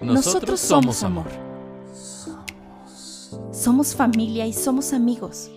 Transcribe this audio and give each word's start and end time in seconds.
Nosotros 0.00 0.60
somos 0.60 1.02
amor. 1.02 1.26
Somos 3.52 3.94
familia 3.94 4.46
y 4.46 4.52
somos 4.52 4.92
amigos. 4.92 5.50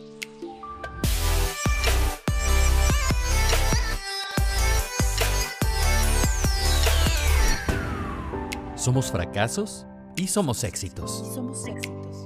Somos 8.76 9.12
fracasos 9.12 9.86
y 10.18 10.28
somos 10.28 10.64
éxitos. 10.64 11.32
Somos 11.34 11.66
éxitos. 11.66 12.26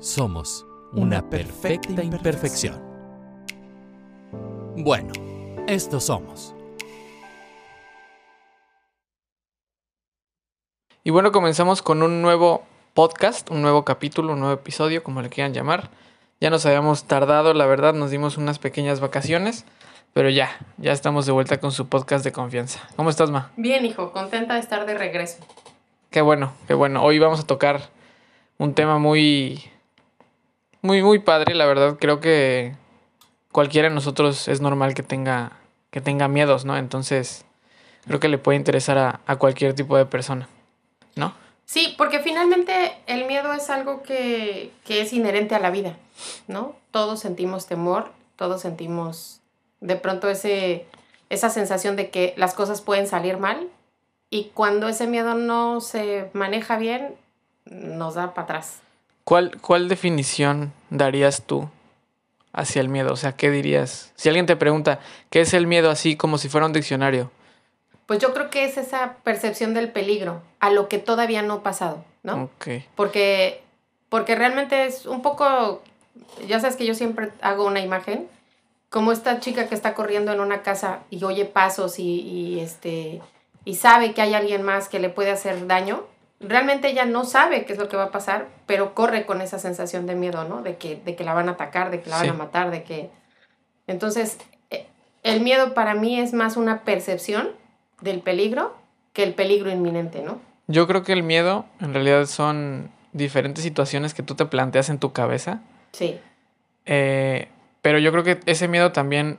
Somos 0.00 0.66
una 0.92 1.28
perfecta 1.28 2.02
imperfección. 2.02 2.91
Bueno, 4.84 5.12
estos 5.68 6.06
somos. 6.06 6.56
Y 11.04 11.10
bueno, 11.10 11.30
comenzamos 11.30 11.82
con 11.82 12.02
un 12.02 12.20
nuevo 12.20 12.64
podcast, 12.92 13.48
un 13.52 13.62
nuevo 13.62 13.84
capítulo, 13.84 14.32
un 14.32 14.40
nuevo 14.40 14.54
episodio, 14.54 15.04
como 15.04 15.22
le 15.22 15.28
quieran 15.28 15.54
llamar. 15.54 15.90
Ya 16.40 16.50
nos 16.50 16.66
habíamos 16.66 17.04
tardado, 17.04 17.54
la 17.54 17.66
verdad, 17.66 17.94
nos 17.94 18.10
dimos 18.10 18.36
unas 18.38 18.58
pequeñas 18.58 18.98
vacaciones, 18.98 19.66
pero 20.14 20.30
ya, 20.30 20.50
ya 20.78 20.90
estamos 20.90 21.26
de 21.26 21.32
vuelta 21.32 21.60
con 21.60 21.70
su 21.70 21.86
podcast 21.88 22.24
de 22.24 22.32
confianza. 22.32 22.80
¿Cómo 22.96 23.08
estás, 23.08 23.30
Ma? 23.30 23.52
Bien, 23.56 23.86
hijo, 23.86 24.10
contenta 24.10 24.54
de 24.54 24.60
estar 24.60 24.84
de 24.84 24.94
regreso. 24.94 25.46
Qué 26.10 26.22
bueno, 26.22 26.54
qué 26.66 26.74
bueno. 26.74 27.04
Hoy 27.04 27.20
vamos 27.20 27.38
a 27.38 27.46
tocar 27.46 27.82
un 28.58 28.74
tema 28.74 28.98
muy, 28.98 29.62
muy, 30.80 31.04
muy 31.04 31.20
padre, 31.20 31.54
la 31.54 31.66
verdad. 31.66 31.98
Creo 32.00 32.18
que 32.18 32.81
cualquiera 33.52 33.88
de 33.88 33.94
nosotros 33.94 34.48
es 34.48 34.60
normal 34.60 34.94
que 34.94 35.02
tenga, 35.02 35.52
que 35.90 36.00
tenga 36.00 36.26
miedos, 36.26 36.64
¿no? 36.64 36.76
Entonces, 36.76 37.44
creo 38.06 38.18
que 38.18 38.28
le 38.28 38.38
puede 38.38 38.58
interesar 38.58 38.98
a, 38.98 39.20
a 39.26 39.36
cualquier 39.36 39.74
tipo 39.74 39.96
de 39.96 40.06
persona, 40.06 40.48
¿no? 41.14 41.34
Sí, 41.64 41.94
porque 41.96 42.18
finalmente 42.18 42.92
el 43.06 43.26
miedo 43.26 43.52
es 43.52 43.70
algo 43.70 44.02
que, 44.02 44.72
que 44.84 45.00
es 45.00 45.12
inherente 45.12 45.54
a 45.54 45.60
la 45.60 45.70
vida, 45.70 45.96
¿no? 46.48 46.74
Todos 46.90 47.20
sentimos 47.20 47.66
temor, 47.66 48.10
todos 48.36 48.62
sentimos 48.62 49.40
de 49.80 49.96
pronto 49.96 50.28
ese, 50.28 50.86
esa 51.30 51.50
sensación 51.50 51.96
de 51.96 52.10
que 52.10 52.34
las 52.36 52.54
cosas 52.54 52.80
pueden 52.80 53.06
salir 53.06 53.38
mal 53.38 53.68
y 54.28 54.50
cuando 54.54 54.88
ese 54.88 55.06
miedo 55.06 55.34
no 55.34 55.80
se 55.80 56.30
maneja 56.32 56.76
bien, 56.76 57.14
nos 57.64 58.14
da 58.14 58.34
para 58.34 58.44
atrás. 58.44 58.80
¿Cuál, 59.24 59.58
¿Cuál 59.60 59.88
definición 59.88 60.72
darías 60.90 61.42
tú 61.42 61.68
hacia 62.52 62.80
el 62.80 62.88
miedo? 62.88 63.12
O 63.12 63.16
sea, 63.16 63.32
¿qué 63.32 63.50
dirías? 63.50 64.12
Si 64.14 64.28
alguien 64.28 64.46
te 64.46 64.56
pregunta, 64.56 65.00
¿qué 65.30 65.40
es 65.40 65.54
el 65.54 65.66
miedo 65.66 65.90
así 65.90 66.16
como 66.16 66.38
si 66.38 66.48
fuera 66.48 66.66
un 66.66 66.72
diccionario? 66.72 67.30
Pues 68.06 68.20
yo 68.20 68.34
creo 68.34 68.50
que 68.50 68.64
es 68.64 68.76
esa 68.76 69.16
percepción 69.22 69.74
del 69.74 69.90
peligro 69.90 70.42
a 70.60 70.70
lo 70.70 70.88
que 70.88 70.98
todavía 70.98 71.42
no 71.42 71.54
ha 71.54 71.62
pasado, 71.62 72.04
¿no? 72.22 72.44
Ok. 72.44 72.84
Porque, 72.94 73.62
porque 74.08 74.34
realmente 74.34 74.84
es 74.84 75.06
un 75.06 75.22
poco, 75.22 75.82
ya 76.46 76.60
sabes 76.60 76.76
que 76.76 76.84
yo 76.84 76.94
siempre 76.94 77.30
hago 77.40 77.64
una 77.64 77.80
imagen, 77.80 78.28
como 78.90 79.12
esta 79.12 79.40
chica 79.40 79.68
que 79.68 79.74
está 79.74 79.94
corriendo 79.94 80.32
en 80.32 80.40
una 80.40 80.62
casa 80.62 81.00
y 81.08 81.24
oye 81.24 81.46
pasos 81.46 81.98
y, 81.98 82.20
y, 82.20 82.60
este, 82.60 83.22
y 83.64 83.76
sabe 83.76 84.12
que 84.12 84.20
hay 84.20 84.34
alguien 84.34 84.62
más 84.62 84.88
que 84.88 84.98
le 84.98 85.08
puede 85.08 85.30
hacer 85.30 85.66
daño, 85.66 86.04
realmente 86.42 86.88
ella 86.88 87.04
no 87.04 87.24
sabe 87.24 87.64
qué 87.64 87.72
es 87.72 87.78
lo 87.78 87.88
que 87.88 87.96
va 87.96 88.04
a 88.04 88.10
pasar, 88.10 88.48
pero 88.66 88.94
corre 88.94 89.24
con 89.26 89.40
esa 89.40 89.58
sensación 89.58 90.06
de 90.06 90.14
miedo, 90.14 90.44
¿no? 90.44 90.62
De 90.62 90.76
que, 90.76 90.96
de 90.96 91.14
que 91.16 91.24
la 91.24 91.34
van 91.34 91.48
a 91.48 91.52
atacar, 91.52 91.90
de 91.90 92.00
que 92.00 92.10
la 92.10 92.18
van 92.18 92.28
a 92.30 92.34
matar, 92.34 92.70
de 92.70 92.82
que... 92.82 93.10
Entonces, 93.86 94.38
eh, 94.70 94.86
el 95.22 95.40
miedo 95.40 95.74
para 95.74 95.94
mí 95.94 96.18
es 96.20 96.32
más 96.32 96.56
una 96.56 96.82
percepción 96.82 97.50
del 98.00 98.20
peligro 98.20 98.76
que 99.12 99.22
el 99.22 99.34
peligro 99.34 99.70
inminente, 99.70 100.22
¿no? 100.22 100.40
Yo 100.68 100.86
creo 100.86 101.02
que 101.02 101.12
el 101.12 101.22
miedo 101.22 101.66
en 101.80 101.92
realidad 101.92 102.24
son 102.26 102.90
diferentes 103.12 103.62
situaciones 103.62 104.14
que 104.14 104.22
tú 104.22 104.34
te 104.34 104.46
planteas 104.46 104.88
en 104.88 104.98
tu 104.98 105.12
cabeza. 105.12 105.60
Sí. 105.92 106.18
Eh, 106.86 107.48
pero 107.82 107.98
yo 107.98 108.10
creo 108.12 108.24
que 108.24 108.40
ese 108.46 108.68
miedo 108.68 108.92
también 108.92 109.38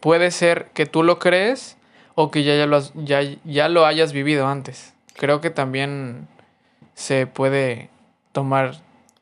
puede 0.00 0.30
ser 0.30 0.66
que 0.74 0.86
tú 0.86 1.02
lo 1.02 1.18
crees 1.18 1.76
o 2.14 2.30
que 2.30 2.42
ya, 2.44 2.56
ya, 2.56 2.66
lo, 2.66 2.76
has- 2.76 2.92
ya, 2.94 3.20
ya 3.44 3.68
lo 3.68 3.86
hayas 3.86 4.12
vivido 4.12 4.46
antes. 4.48 4.94
Creo 5.14 5.40
que 5.40 5.50
también 5.50 6.28
se 6.94 7.26
puede 7.26 7.90
tomar 8.32 8.76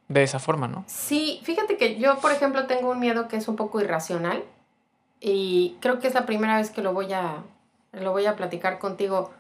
de 0.08 0.22
esa 0.22 0.38
forma, 0.38 0.68
¿no? 0.68 0.84
Sí, 0.86 1.40
fíjate 1.44 1.76
que 1.76 1.98
yo, 1.98 2.18
por 2.18 2.32
ejemplo, 2.32 2.66
tengo 2.66 2.90
un 2.90 3.00
miedo 3.00 3.28
que 3.28 3.36
es 3.36 3.48
un 3.48 3.56
poco 3.56 3.80
irracional 3.80 4.42
y 5.20 5.76
creo 5.80 6.00
que 6.00 6.08
es 6.08 6.14
la 6.14 6.26
primera 6.26 6.56
vez 6.56 6.70
que 6.70 6.82
lo 6.82 6.92
voy 6.92 7.12
a, 7.12 7.42
lo 7.92 8.12
voy 8.12 8.26
a 8.26 8.36
platicar 8.36 8.78
contigo. 8.78 9.30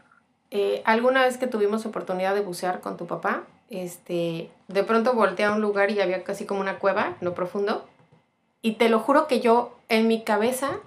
Eh, 0.50 0.82
alguna 0.84 1.22
vez 1.22 1.38
que 1.38 1.46
tuvimos 1.46 1.86
oportunidad 1.86 2.34
de 2.34 2.40
bucear 2.40 2.80
con 2.80 2.96
tu 2.96 3.06
papá, 3.06 3.44
este, 3.68 4.50
de 4.68 4.84
pronto 4.84 5.14
volteé 5.14 5.46
a 5.46 5.52
un 5.52 5.60
lugar 5.60 5.90
y 5.90 6.00
había 6.00 6.24
casi 6.24 6.44
como 6.44 6.60
una 6.60 6.78
cueva, 6.78 7.16
no 7.20 7.34
profundo, 7.34 7.86
y 8.62 8.72
te 8.72 8.88
lo 8.88 9.00
juro 9.00 9.26
que 9.26 9.40
yo, 9.40 9.76
en 9.88 10.06
mi 10.06 10.22
cabeza, 10.22 10.78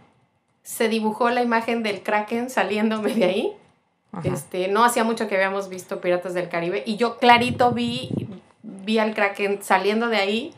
se 0.63 0.89
dibujó 0.89 1.29
la 1.29 1.41
imagen 1.41 1.83
del 1.83 2.03
kraken 2.03 2.49
saliéndome 2.49 3.13
de 3.15 3.25
ahí. 3.25 3.53
Ajá. 4.13 4.29
Este, 4.29 4.67
no 4.67 4.83
hacía 4.85 5.03
mucho 5.03 5.27
que 5.27 5.35
habíamos 5.35 5.67
visto 5.69 5.99
Piratas 5.99 6.33
del 6.35 6.47
Caribe 6.47 6.83
y 6.85 6.95
yo 6.97 7.17
clarito 7.17 7.71
vi, 7.71 8.09
vi 8.61 8.99
al 8.99 9.13
Kraken 9.15 9.61
saliendo 9.63 10.07
de 10.07 10.17
ahí, 10.17 10.53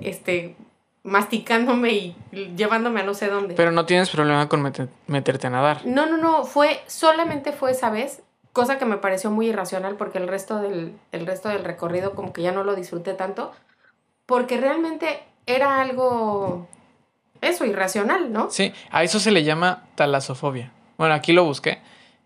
este, 0.00 0.56
masticándome 1.04 1.90
y 1.92 2.16
llevándome 2.56 3.00
a 3.00 3.04
no 3.04 3.14
sé 3.14 3.28
dónde. 3.28 3.54
Pero 3.54 3.70
no 3.72 3.86
tienes 3.86 4.10
problema 4.10 4.48
con 4.48 4.60
mete- 4.62 4.88
meterte 5.06 5.46
a 5.46 5.50
nadar. 5.50 5.80
no, 5.86 6.06
no, 6.06 6.16
no, 6.16 6.44
fue, 6.44 6.80
solamente 6.86 7.52
fue 7.52 7.70
esa 7.70 7.90
vez, 7.90 8.22
cosa 8.52 8.78
que 8.78 8.84
me 8.84 8.96
pareció 8.96 9.30
muy 9.30 9.46
irracional 9.48 9.94
porque 9.96 10.18
el 10.18 10.26
resto 10.28 10.58
del, 10.60 10.92
el 11.12 11.26
resto 11.26 11.48
del 11.48 11.64
recorrido 11.64 12.14
como 12.14 12.32
que 12.32 12.42
ya 12.42 12.52
no 12.52 12.64
lo 12.64 12.74
disfruté 12.74 13.14
tanto, 13.14 13.52
porque 14.26 14.58
realmente 14.58 15.22
era 15.46 15.80
algo, 15.80 16.66
eso, 17.40 17.64
irracional, 17.64 18.32
¿no? 18.32 18.50
Sí, 18.50 18.72
a 18.90 19.02
eso 19.04 19.20
se 19.20 19.30
le 19.30 19.44
llama 19.44 19.84
talasofobia. 19.94 20.72
Bueno, 20.98 21.14
aquí 21.14 21.32
lo 21.32 21.44
busqué 21.44 21.78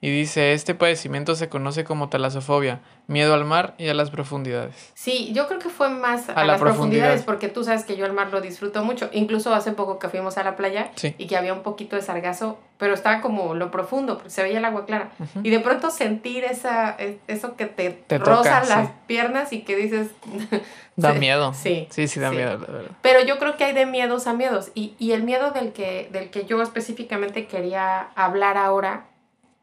y 0.07 0.11
dice, 0.11 0.53
este 0.53 0.75
padecimiento 0.75 1.35
se 1.35 1.49
conoce 1.49 1.85
como 1.85 2.11
talasofobia, 2.11 2.81
miedo 3.07 3.33
al 3.33 3.47
mar 3.47 3.75
y 3.79 3.89
a 3.89 3.95
las 3.95 4.11
profundidades. 4.11 4.75
Sí, 4.93 5.33
yo 5.33 5.47
creo 5.47 5.59
que 5.59 5.71
fue 5.71 5.89
más 5.89 6.29
a, 6.29 6.33
A 6.33 6.41
la 6.45 6.53
las 6.53 6.61
profundidades, 6.61 7.23
profundidad. 7.23 7.25
porque 7.25 7.49
tú 7.49 7.65
sabes 7.65 7.85
que 7.85 7.97
yo 7.97 8.05
el 8.05 8.13
mar 8.13 8.29
lo 8.31 8.43
disfruto 8.43 8.85
mucho. 8.85 9.09
Incluso 9.13 9.55
hace 9.55 9.73
poco 9.73 9.99
que 9.99 10.11
fuimos 10.11 10.37
a 10.37 10.45
la 10.45 10.57
playa 10.57 10.91
Sí. 10.97 11.15
y 11.17 11.27
que 11.27 11.39
había 11.39 11.55
un 11.55 11.63
poquito 11.63 11.97
de 11.97 12.03
sargazo, 12.03 12.59
pero 12.77 12.93
estaba 12.93 13.23
como 13.23 13.55
lo 13.55 13.71
profundo, 13.71 14.17
porque 14.17 14.29
se 14.31 14.43
veía 14.43 14.59
el 14.59 14.65
agua 14.67 14.85
clara. 14.85 15.11
Y 15.43 15.49
de 15.49 15.61
pronto 15.61 15.91
sentir 15.91 16.45
esa, 16.45 16.95
e- 16.99 17.19
eso 17.27 17.57
que 17.57 17.65
te, 17.65 17.89
Te 17.91 18.19
roza 18.19 18.61
toca, 18.61 18.65
las 18.77 18.89
sí. 18.89 18.93
piernas 19.07 19.53
y 19.55 19.63
que 19.63 19.75
dices... 19.77 20.09
Da 20.97 21.13
miedo. 21.15 21.53
Sí. 21.55 21.89
Sí, 21.91 22.07
sí 22.09 22.21
da 22.21 22.29
sí. 22.31 22.37
miedo, 22.37 22.51
la 22.59 22.67
verdad. 22.73 22.91
Pero 23.03 23.25
yo 23.25 23.39
creo 23.39 23.57
que 23.57 23.65
hay 23.65 23.73
de 23.73 23.85
miedos 23.87 24.27
a 24.29 24.35
miedos. 24.35 24.71
Y, 24.75 24.95
y 24.99 25.11
el 25.13 25.23
miedo 25.25 25.51
del 25.51 25.73
que, 25.73 26.09
del 26.13 26.31
que 26.31 26.45
yo 26.45 26.61
específicamente 26.63 27.47
quería 27.47 28.11
hablar 28.15 28.57
ahora 28.57 29.07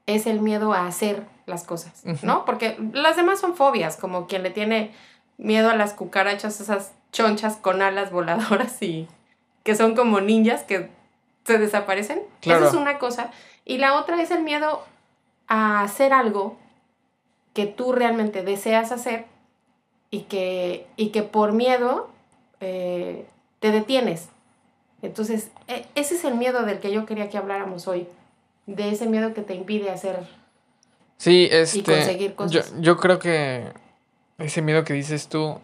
es 0.07 0.25
el 0.27 0.41
miedo 0.41 0.73
a 0.73 0.87
hacer 0.87 1.23
las 1.45 1.63
cosas. 1.63 2.03
¿no? 2.23 2.45
Porque 2.45 2.77
las 2.93 3.15
demás 3.15 3.39
son 3.39 3.55
fobias, 3.55 3.97
como 3.97 4.27
quien 4.27 4.43
le 4.43 4.49
tiene 4.49 4.91
miedo 5.37 5.69
a 5.69 5.75
las 5.75 5.93
cucarachas, 5.93 6.61
esas 6.61 6.93
chonchas 7.11 7.57
con 7.57 7.81
alas 7.81 8.11
voladoras 8.11 8.81
y 8.81 9.07
que 9.63 9.75
son 9.75 9.95
como 9.95 10.21
ninjas 10.21 10.63
que 10.63 10.89
se 11.45 11.57
desaparecen. 11.57 12.21
Claro. 12.39 12.61
Esa 12.65 12.69
es 12.75 12.81
una 12.81 12.99
cosa. 12.99 13.31
Y 13.65 13.77
la 13.77 13.95
otra 13.95 14.21
es 14.21 14.31
el 14.31 14.43
miedo 14.43 14.83
a 15.47 15.81
hacer 15.81 16.13
algo 16.13 16.57
que 17.53 17.65
tú 17.65 17.91
realmente 17.91 18.43
deseas 18.43 18.91
hacer 18.91 19.25
y 20.09 20.21
que, 20.21 20.87
y 20.95 21.09
que 21.09 21.23
por 21.23 21.51
miedo 21.51 22.09
eh, 22.59 23.25
te 23.59 23.71
detienes. 23.71 24.29
Entonces, 25.01 25.51
e- 25.67 25.85
ese 25.95 26.15
es 26.15 26.23
el 26.23 26.35
miedo 26.35 26.63
del 26.63 26.79
que 26.79 26.91
yo 26.91 27.05
quería 27.05 27.29
que 27.29 27.37
habláramos 27.37 27.87
hoy. 27.87 28.07
De 28.75 28.89
ese 28.91 29.07
miedo 29.07 29.33
que 29.33 29.41
te 29.41 29.55
impide 29.55 29.89
hacer. 29.91 30.19
Sí, 31.17 31.47
este. 31.51 31.83
conseguir 31.83 32.29
Yo, 32.31 32.35
cosas. 32.35 32.73
yo 32.79 32.97
creo 32.97 33.19
que 33.19 33.65
ese 34.37 34.61
miedo 34.61 34.83
que 34.83 34.93
dices 34.93 35.27
tú, 35.27 35.59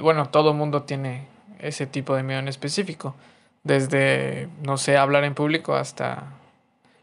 bueno, 0.00 0.28
todo 0.30 0.54
mundo 0.54 0.82
tiene 0.82 1.26
ese 1.60 1.86
tipo 1.86 2.14
de 2.16 2.22
miedo 2.22 2.40
en 2.40 2.48
específico. 2.48 3.14
Desde, 3.62 4.48
no 4.62 4.76
sé, 4.76 4.96
hablar 4.96 5.24
en 5.24 5.34
público 5.34 5.74
hasta 5.74 6.32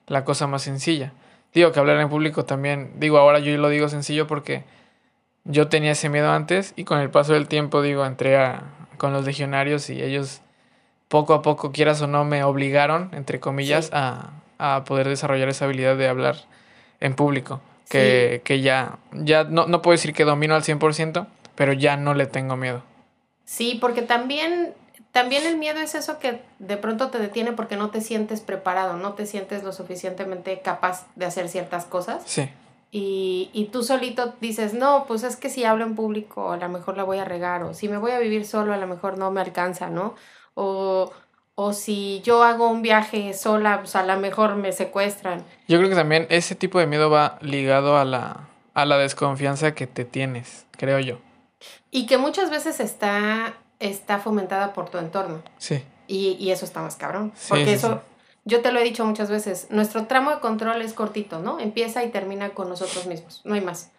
la 0.07 0.25
cosa 0.25 0.47
más 0.47 0.63
sencilla. 0.63 1.13
Digo 1.53 1.71
que 1.71 1.79
hablar 1.79 1.99
en 1.99 2.09
público 2.09 2.45
también, 2.45 2.91
digo, 2.97 3.17
ahora 3.17 3.39
yo 3.39 3.55
lo 3.57 3.69
digo 3.69 3.87
sencillo 3.89 4.27
porque 4.27 4.63
yo 5.45 5.67
tenía 5.67 5.91
ese 5.91 6.09
miedo 6.09 6.31
antes 6.31 6.73
y 6.75 6.83
con 6.83 6.99
el 6.99 7.09
paso 7.09 7.33
del 7.33 7.47
tiempo, 7.47 7.81
digo, 7.81 8.05
entré 8.05 8.37
a, 8.37 8.63
con 8.97 9.13
los 9.13 9.25
legionarios 9.25 9.89
y 9.89 10.01
ellos 10.03 10.41
poco 11.07 11.33
a 11.33 11.41
poco, 11.41 11.71
quieras 11.71 12.01
o 12.01 12.07
no, 12.07 12.23
me 12.25 12.43
obligaron, 12.43 13.09
entre 13.13 13.39
comillas, 13.39 13.85
Sí. 13.85 13.91
a, 13.93 14.29
a 14.59 14.83
poder 14.85 15.07
desarrollar 15.07 15.49
esa 15.49 15.65
habilidad 15.65 15.97
de 15.97 16.07
hablar 16.07 16.35
en 16.99 17.15
público. 17.15 17.61
Que, 17.89 18.41
que 18.43 18.61
ya, 18.61 18.99
ya 19.13 19.45
no, 19.45 19.65
no 19.65 19.81
puedo 19.81 19.93
decir 19.93 20.13
que 20.13 20.23
domino 20.23 20.53
al 20.53 20.61
100%, 20.61 21.25
pero 21.55 21.73
ya 21.73 21.97
no 21.97 22.13
le 22.13 22.27
tengo 22.27 22.55
miedo. 22.55 22.83
Sí, 23.45 23.79
porque 23.81 24.03
también 24.03 24.75
también 25.11 25.45
el 25.47 25.57
miedo 25.57 25.79
es 25.79 25.95
eso 25.95 26.19
que 26.19 26.41
de 26.59 26.77
pronto 26.77 27.09
te 27.09 27.17
detiene 27.17 27.51
porque 27.51 27.75
no 27.75 27.89
te 27.89 28.01
sientes 28.01 28.41
preparado, 28.41 28.95
no 28.97 29.13
te 29.13 29.25
sientes 29.25 29.63
lo 29.63 29.73
suficientemente 29.73 30.61
capaz 30.61 31.07
de 31.15 31.25
hacer 31.25 31.49
ciertas 31.49 31.85
cosas. 31.85 32.21
Sí. 32.25 32.47
Y, 32.91 33.49
y 33.53 33.65
tú 33.65 33.83
solito 33.83 34.35
dices, 34.39 34.73
no, 34.73 35.05
pues 35.07 35.23
es 35.23 35.35
que 35.35 35.49
si 35.49 35.63
hablo 35.63 35.83
en 35.85 35.95
público 35.95 36.51
a 36.51 36.57
lo 36.57 36.69
mejor 36.69 36.95
la 36.95 37.03
voy 37.03 37.17
a 37.17 37.25
regar, 37.25 37.63
o 37.63 37.73
si 37.73 37.89
me 37.89 37.97
voy 37.97 38.11
a 38.11 38.19
vivir 38.19 38.45
solo 38.45 38.73
a 38.73 38.77
lo 38.77 38.87
mejor 38.87 39.17
no 39.17 39.31
me 39.31 39.41
alcanza, 39.41 39.89
¿no? 39.89 40.15
O, 40.53 41.11
o 41.61 41.73
si 41.73 42.21
yo 42.23 42.41
hago 42.43 42.69
un 42.69 42.81
viaje 42.81 43.33
sola, 43.33 43.79
pues 43.81 43.93
a 43.97 44.03
lo 44.03 44.17
mejor 44.17 44.55
me 44.55 44.71
secuestran. 44.71 45.43
Yo 45.67 45.77
creo 45.77 45.89
que 45.89 45.95
también 45.95 46.25
ese 46.29 46.55
tipo 46.55 46.79
de 46.79 46.87
miedo 46.87 47.09
va 47.09 47.37
ligado 47.41 47.97
a 47.97 48.05
la, 48.05 48.47
a 48.73 48.85
la 48.85 48.97
desconfianza 48.97 49.75
que 49.75 49.85
te 49.85 50.05
tienes, 50.05 50.65
creo 50.71 50.99
yo. 50.99 51.17
Y 51.91 52.05
que 52.05 52.17
muchas 52.17 52.49
veces 52.49 52.79
está, 52.79 53.55
está 53.81 54.19
fomentada 54.19 54.71
por 54.71 54.89
tu 54.89 54.99
entorno. 54.99 55.43
Sí. 55.57 55.83
Y, 56.07 56.37
y 56.39 56.51
eso 56.51 56.63
está 56.63 56.81
más 56.81 56.95
cabrón. 56.95 57.33
Sí, 57.35 57.49
Porque 57.49 57.65
sí, 57.65 57.71
eso, 57.71 57.95
sí. 57.95 57.99
yo 58.45 58.61
te 58.61 58.71
lo 58.71 58.79
he 58.79 58.83
dicho 58.85 59.05
muchas 59.05 59.29
veces, 59.29 59.67
nuestro 59.69 60.05
tramo 60.05 60.31
de 60.31 60.39
control 60.39 60.81
es 60.81 60.93
cortito, 60.93 61.39
¿no? 61.41 61.59
Empieza 61.59 62.05
y 62.05 62.09
termina 62.09 62.51
con 62.51 62.69
nosotros 62.69 63.05
mismos, 63.05 63.41
no 63.43 63.55
hay 63.55 63.61
más. 63.61 63.91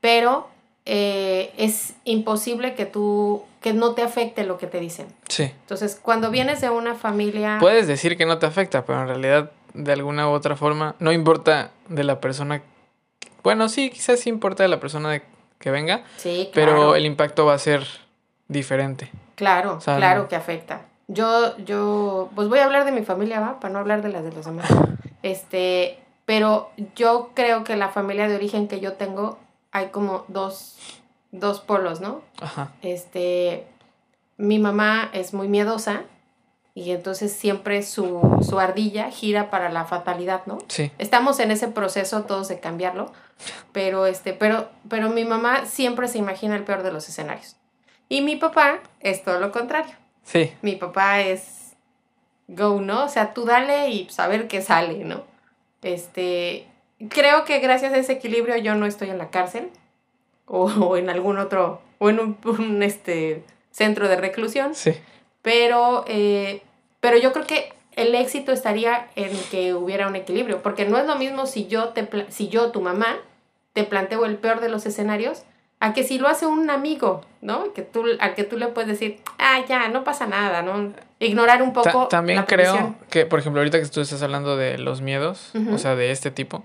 Pero 0.00 0.48
eh, 0.86 1.52
es 1.58 1.94
imposible 2.04 2.74
que 2.74 2.86
tú, 2.86 3.42
que 3.60 3.72
no 3.72 3.92
te 3.94 4.02
afecte 4.02 4.44
lo 4.44 4.56
que 4.58 4.66
te 4.66 4.80
dicen. 4.80 5.06
Sí. 5.28 5.42
Entonces, 5.44 5.98
cuando 6.00 6.30
vienes 6.30 6.60
de 6.60 6.70
una 6.70 6.94
familia... 6.94 7.58
Puedes 7.60 7.86
decir 7.86 8.16
que 8.16 8.24
no 8.24 8.38
te 8.38 8.46
afecta, 8.46 8.84
pero 8.84 9.02
en 9.02 9.08
realidad, 9.08 9.50
de 9.74 9.92
alguna 9.92 10.28
u 10.28 10.32
otra 10.32 10.56
forma, 10.56 10.94
no 11.00 11.12
importa 11.12 11.70
de 11.88 12.04
la 12.04 12.20
persona. 12.20 12.62
Bueno, 13.42 13.68
sí, 13.68 13.90
quizás 13.90 14.20
sí 14.20 14.28
importa 14.30 14.62
de 14.62 14.68
la 14.68 14.80
persona 14.80 15.10
de- 15.10 15.22
que 15.58 15.70
venga, 15.70 16.04
Sí, 16.16 16.50
claro. 16.52 16.72
pero 16.72 16.96
el 16.96 17.04
impacto 17.06 17.44
va 17.46 17.54
a 17.54 17.58
ser 17.58 17.84
diferente. 18.48 19.10
Claro, 19.34 19.74
O 19.74 19.80
sea, 19.80 19.96
claro 19.96 20.28
que 20.28 20.36
afecta. 20.36 20.82
Yo, 21.08 21.56
yo, 21.58 22.30
pues 22.34 22.48
voy 22.48 22.58
a 22.60 22.64
hablar 22.64 22.84
de 22.84 22.92
mi 22.92 23.02
familia, 23.02 23.40
¿va? 23.40 23.60
Para 23.60 23.72
no 23.72 23.78
hablar 23.78 24.02
de 24.02 24.08
las 24.10 24.22
de 24.24 24.32
los 24.32 24.44
demás. 24.46 24.66
Este, 25.22 25.98
pero 26.24 26.70
yo 26.94 27.30
creo 27.34 27.64
que 27.64 27.74
la 27.76 27.88
familia 27.88 28.28
de 28.28 28.36
origen 28.36 28.68
que 28.68 28.78
yo 28.80 28.92
tengo, 28.92 29.38
hay 29.76 29.88
como 29.88 30.24
dos, 30.28 30.76
dos 31.32 31.60
polos, 31.60 32.00
¿no? 32.00 32.22
Ajá. 32.40 32.72
Este, 32.82 33.66
mi 34.38 34.58
mamá 34.58 35.10
es 35.12 35.34
muy 35.34 35.48
miedosa 35.48 36.04
y 36.74 36.90
entonces 36.90 37.32
siempre 37.32 37.82
su, 37.82 38.38
su 38.40 38.58
ardilla 38.58 39.10
gira 39.10 39.50
para 39.50 39.70
la 39.70 39.84
fatalidad, 39.84 40.42
¿no? 40.46 40.58
Sí. 40.68 40.90
Estamos 40.98 41.40
en 41.40 41.50
ese 41.50 41.68
proceso 41.68 42.22
todos 42.22 42.48
de 42.48 42.58
cambiarlo, 42.58 43.12
pero 43.72 44.06
este, 44.06 44.32
pero, 44.32 44.70
pero 44.88 45.10
mi 45.10 45.24
mamá 45.24 45.66
siempre 45.66 46.08
se 46.08 46.18
imagina 46.18 46.56
el 46.56 46.64
peor 46.64 46.82
de 46.82 46.92
los 46.92 47.08
escenarios. 47.08 47.56
Y 48.08 48.22
mi 48.22 48.36
papá 48.36 48.80
es 49.00 49.24
todo 49.24 49.40
lo 49.40 49.52
contrario. 49.52 49.94
Sí. 50.22 50.52
Mi 50.62 50.76
papá 50.76 51.20
es 51.20 51.76
go, 52.48 52.80
¿no? 52.80 53.04
O 53.04 53.08
sea, 53.08 53.34
tú 53.34 53.44
dale 53.44 53.90
y 53.90 54.08
saber 54.08 54.48
qué 54.48 54.62
sale, 54.62 55.04
¿no? 55.04 55.24
Este, 55.82 56.66
creo 57.08 57.44
que 57.44 57.58
gracias 57.60 57.92
a 57.92 57.98
ese 57.98 58.12
equilibrio 58.12 58.56
yo 58.56 58.74
no 58.74 58.86
estoy 58.86 59.10
en 59.10 59.18
la 59.18 59.30
cárcel 59.30 59.68
o, 60.46 60.64
o 60.66 60.96
en 60.96 61.10
algún 61.10 61.38
otro, 61.38 61.80
o 61.98 62.10
en 62.10 62.20
un, 62.20 62.38
un, 62.44 62.82
este, 62.82 63.42
centro 63.70 64.08
de 64.08 64.16
reclusión, 64.16 64.74
Sí. 64.74 64.92
pero, 65.42 66.04
eh, 66.08 66.62
pero 67.00 67.16
yo 67.18 67.32
creo 67.32 67.46
que 67.46 67.72
el 67.92 68.14
éxito 68.14 68.52
estaría 68.52 69.08
en 69.16 69.30
que 69.50 69.74
hubiera 69.74 70.06
un 70.06 70.16
equilibrio, 70.16 70.62
porque 70.62 70.84
no 70.84 70.98
es 70.98 71.06
lo 71.06 71.16
mismo 71.16 71.46
si 71.46 71.66
yo, 71.66 71.88
te 71.90 72.06
si 72.30 72.48
yo, 72.48 72.70
tu 72.70 72.80
mamá, 72.80 73.16
te 73.72 73.84
planteo 73.84 74.24
el 74.26 74.36
peor 74.36 74.60
de 74.60 74.68
los 74.68 74.86
escenarios, 74.86 75.44
a 75.80 75.92
que 75.92 76.04
si 76.04 76.18
lo 76.18 76.28
hace 76.28 76.46
un 76.46 76.70
amigo, 76.70 77.20
¿no? 77.42 77.72
Que 77.74 77.82
tú, 77.82 78.04
al 78.20 78.34
que 78.34 78.44
tú 78.44 78.56
le 78.56 78.68
puedes 78.68 78.88
decir, 78.88 79.18
ah, 79.38 79.60
ya, 79.68 79.88
no 79.88 80.04
pasa 80.04 80.26
nada, 80.26 80.62
¿no? 80.62 80.92
Ignorar 81.18 81.62
un 81.62 81.72
Ta- 81.74 81.82
poco. 81.82 82.08
también 82.08 82.38
la 82.38 82.46
creo 82.46 82.94
que, 83.10 83.26
por 83.26 83.38
ejemplo, 83.40 83.60
ahorita 83.60 83.80
que 83.80 83.86
tú 83.88 84.00
estás 84.00 84.22
hablando 84.22 84.56
de 84.56 84.78
los 84.78 85.00
miedos, 85.02 85.52
o 85.72 85.76
sea, 85.78 85.94
de 85.94 86.10
este 86.12 86.30
tipo, 86.30 86.64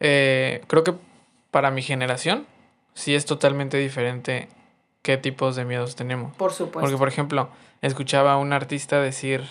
eh, 0.00 0.62
creo 0.66 0.84
que 0.84 0.94
para 1.50 1.70
mi 1.70 1.82
generación 1.82 2.46
sí 2.94 3.14
es 3.14 3.26
totalmente 3.26 3.76
diferente 3.76 4.48
qué 5.02 5.16
tipos 5.16 5.56
de 5.56 5.64
miedos 5.64 5.96
tenemos. 5.96 6.34
Por 6.36 6.52
supuesto. 6.52 6.80
Porque, 6.80 6.96
por 6.96 7.08
ejemplo, 7.08 7.48
escuchaba 7.82 8.32
a 8.32 8.36
un 8.38 8.52
artista 8.52 9.00
decir 9.00 9.44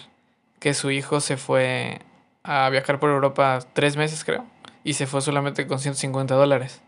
que 0.60 0.74
su 0.74 0.92
hijo 0.92 1.22
se 1.22 1.38
fue 1.38 2.00
a 2.44 2.70
viajar 2.70 3.00
por 3.00 3.10
Europa 3.10 3.60
tres 3.74 3.98
meses, 3.98 4.24
creo, 4.24 4.46
y 4.84 4.94
se 4.94 5.08
fue 5.08 5.22
solamente 5.22 5.68
con 5.68 5.80
150 5.80 6.36
dólares. 6.36 6.82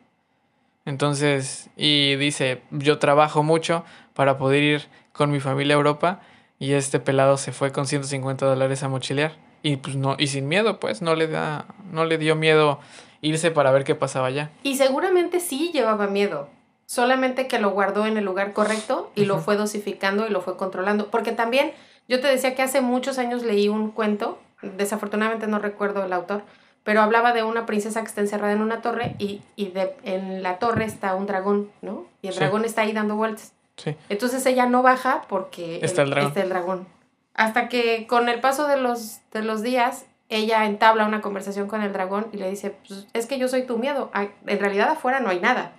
Entonces, 0.86 1.69
y 1.75 2.15
dice, 2.15 2.62
yo 2.71 2.98
trabajo 2.98 3.44
mucho 3.44 3.83
para 4.13 4.38
poder 4.38 4.63
ir 4.63 4.88
con 5.12 5.31
mi 5.31 5.39
familia 5.39 5.75
a 5.75 5.77
Europa 5.77 6.21
y 6.59 6.74
este 6.74 7.00
pelado 7.00 7.38
se 7.38 7.51
fue 7.51 7.71
con 7.71 7.88
150 7.88 8.45
dólares 8.45 8.83
a 8.83 8.88
mochilear. 8.88 9.33
Y 9.63 9.77
pues 9.77 9.95
no, 9.95 10.15
y 10.18 10.27
sin 10.27 10.48
miedo, 10.48 10.80
pues, 10.80 11.01
no 11.01 11.15
le 11.15 11.27
da, 11.27 11.65
no 11.92 12.06
le 12.06 12.18
dio 12.18 12.36
miedo 12.36 12.80
irse 13.22 13.52
para 13.52 13.72
ver 13.72 13.84
qué 13.84 13.96
pasaba 13.96 14.28
allá. 14.28 14.50
Y 14.64 14.75
seguramente 14.78 15.40
sí 15.40 15.72
llevaba 15.74 16.08
miedo, 16.08 16.50
solamente 16.86 17.48
que 17.48 17.60
lo 17.60 17.72
guardó 17.72 18.06
en 18.06 18.18
el 18.18 18.25
lugar 18.25 18.54
correcto 18.54 19.12
y 19.16 19.25
lo 19.25 19.40
fue 19.40 19.56
dosificando 19.58 20.25
y 20.28 20.30
lo 20.30 20.42
fue 20.42 20.58
controlando. 20.58 21.08
Porque 21.10 21.31
también 21.31 21.72
yo 22.08 22.19
te 22.22 22.28
decía 22.28 22.56
que 22.56 22.62
hace 22.62 22.81
muchos 22.81 23.18
años 23.18 23.44
leí 23.44 23.68
un 23.69 23.92
cuento, 23.92 24.40
desafortunadamente 24.62 25.48
no 25.48 25.60
recuerdo 25.60 26.04
el 26.04 26.14
autor, 26.14 26.44
pero 26.84 27.02
hablaba 27.02 27.34
de 27.34 27.44
una 27.44 27.66
princesa 27.66 28.02
que 28.02 28.08
está 28.08 28.22
encerrada 28.22 28.54
en 28.54 28.62
una 28.62 28.81
torre 28.81 29.16
y, 29.19 29.42
y 29.58 29.69
de, 29.72 29.94
en 30.04 30.42
la 30.42 30.58
torre 30.58 30.86
está 30.86 31.16
un 31.16 31.25
dragón, 31.25 31.69
¿no? 31.81 32.06
Y 32.22 32.28
el 32.28 32.34
Sí. 32.34 32.40
dragón 32.40 32.64
está 32.64 32.84
ahí 32.84 32.94
dando 32.94 33.16
vueltas. 33.18 33.52
Sí. 33.75 33.96
Entonces 34.10 34.46
ella 34.46 34.66
no 34.68 34.81
baja 34.84 35.24
porque 35.28 35.80
Está 35.84 36.04
el 36.04 36.12
dragón. 36.12 36.30
está 36.30 36.42
el 36.44 36.50
dragón. 36.50 36.88
Hasta 37.34 37.68
que 37.69 38.08
con 38.08 38.30
el 38.30 38.40
paso 38.40 38.68
de 38.68 38.78
los, 38.78 39.19
de 39.34 39.44
los 39.44 39.62
días, 39.62 40.06
ella 40.29 40.65
entabla 40.65 41.06
una 41.06 41.21
conversación 41.21 41.68
con 41.68 41.81
el 41.81 41.94
dragón 41.94 42.27
y 42.33 42.38
le 42.38 42.50
dice, 42.50 42.75
pues, 42.88 43.07
es 43.13 43.25
que 43.27 43.38
yo 43.39 43.47
soy 43.47 43.63
tu 43.63 43.77
miedo. 43.77 44.12
En 44.45 44.59
realidad 44.59 44.89
afuera 44.89 45.19
no 45.19 45.29
hay 45.29 45.39
nada, 45.39 45.71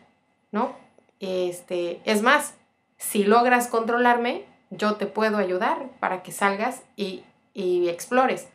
¿no? 0.52 0.72
Este, 1.20 2.00
es 2.04 2.22
más, 2.22 2.54
si 2.96 3.24
logras 3.24 3.68
controlarme, 3.68 4.44
yo 4.70 4.94
te 4.96 5.06
puedo 5.06 5.38
ayudar 5.38 5.86
para 6.00 6.22
que 6.22 6.32
salgas 6.32 6.82
y, 6.96 7.24
y 7.54 7.88
explores. 7.88 8.48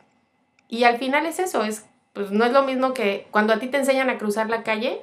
Y 0.68 0.84
al 0.84 0.98
final 0.98 1.26
es 1.26 1.38
eso, 1.38 1.64
es, 1.64 1.84
pues 2.12 2.30
no 2.30 2.44
es 2.44 2.52
lo 2.52 2.62
mismo 2.62 2.94
que 2.94 3.26
cuando 3.30 3.52
a 3.52 3.58
ti 3.58 3.68
te 3.68 3.76
enseñan 3.78 4.10
a 4.10 4.18
cruzar 4.18 4.48
la 4.48 4.62
calle, 4.62 5.02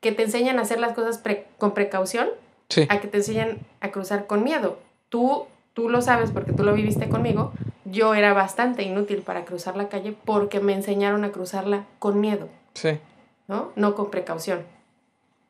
que 0.00 0.12
te 0.12 0.22
enseñan 0.24 0.58
a 0.58 0.62
hacer 0.62 0.80
las 0.80 0.92
cosas 0.92 1.18
pre- 1.18 1.46
con 1.58 1.72
precaución, 1.72 2.28
Sí. 2.68 2.86
a 2.88 3.00
que 3.00 3.08
te 3.08 3.16
enseñan 3.18 3.58
a 3.80 3.90
cruzar 3.90 4.26
con 4.28 4.44
miedo. 4.44 4.78
Tú, 5.08 5.46
tú 5.74 5.88
lo 5.88 6.02
sabes 6.02 6.30
porque 6.30 6.52
tú 6.52 6.62
lo 6.62 6.72
viviste 6.72 7.08
conmigo. 7.08 7.52
Yo 7.90 8.14
era 8.14 8.32
bastante 8.32 8.82
inútil 8.82 9.22
para 9.22 9.44
cruzar 9.44 9.76
la 9.76 9.88
calle 9.88 10.14
porque 10.24 10.60
me 10.60 10.72
enseñaron 10.74 11.24
a 11.24 11.32
cruzarla 11.32 11.84
con 11.98 12.20
miedo, 12.20 12.48
Sí. 12.74 12.98
¿no? 13.48 13.70
No 13.76 13.94
con 13.94 14.10
precaución. 14.10 14.64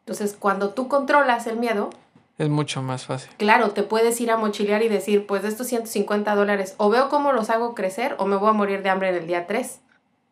Entonces, 0.01 0.37
cuando 0.39 0.71
tú 0.71 0.89
controlas 0.89 1.47
el 1.47 1.57
miedo, 1.57 1.91
Es 2.39 2.49
mucho 2.49 2.83
más 2.83 3.05
fácil. 3.07 3.31
claro, 3.37 3.71
te 3.71 3.83
puedes 3.83 4.21
ir 4.21 4.31
a 4.31 4.37
mochilear 4.37 4.83
y 4.83 4.89
decir, 4.89 5.27
pues 5.27 5.43
de 5.43 5.49
estos 5.49 5.67
150 5.67 6.35
dólares, 6.35 6.75
o 6.79 6.89
veo 6.89 7.09
cómo 7.09 7.33
los 7.33 7.51
hago 7.51 7.75
crecer 7.75 8.15
o 8.19 8.25
me 8.27 8.37
voy 8.37 8.51
a 8.51 8.55
morir 8.55 8.83
de 8.83 8.89
hambre 8.91 9.11
en 9.11 9.17
el 9.17 9.27
día 9.27 9.47
3. 9.47 9.81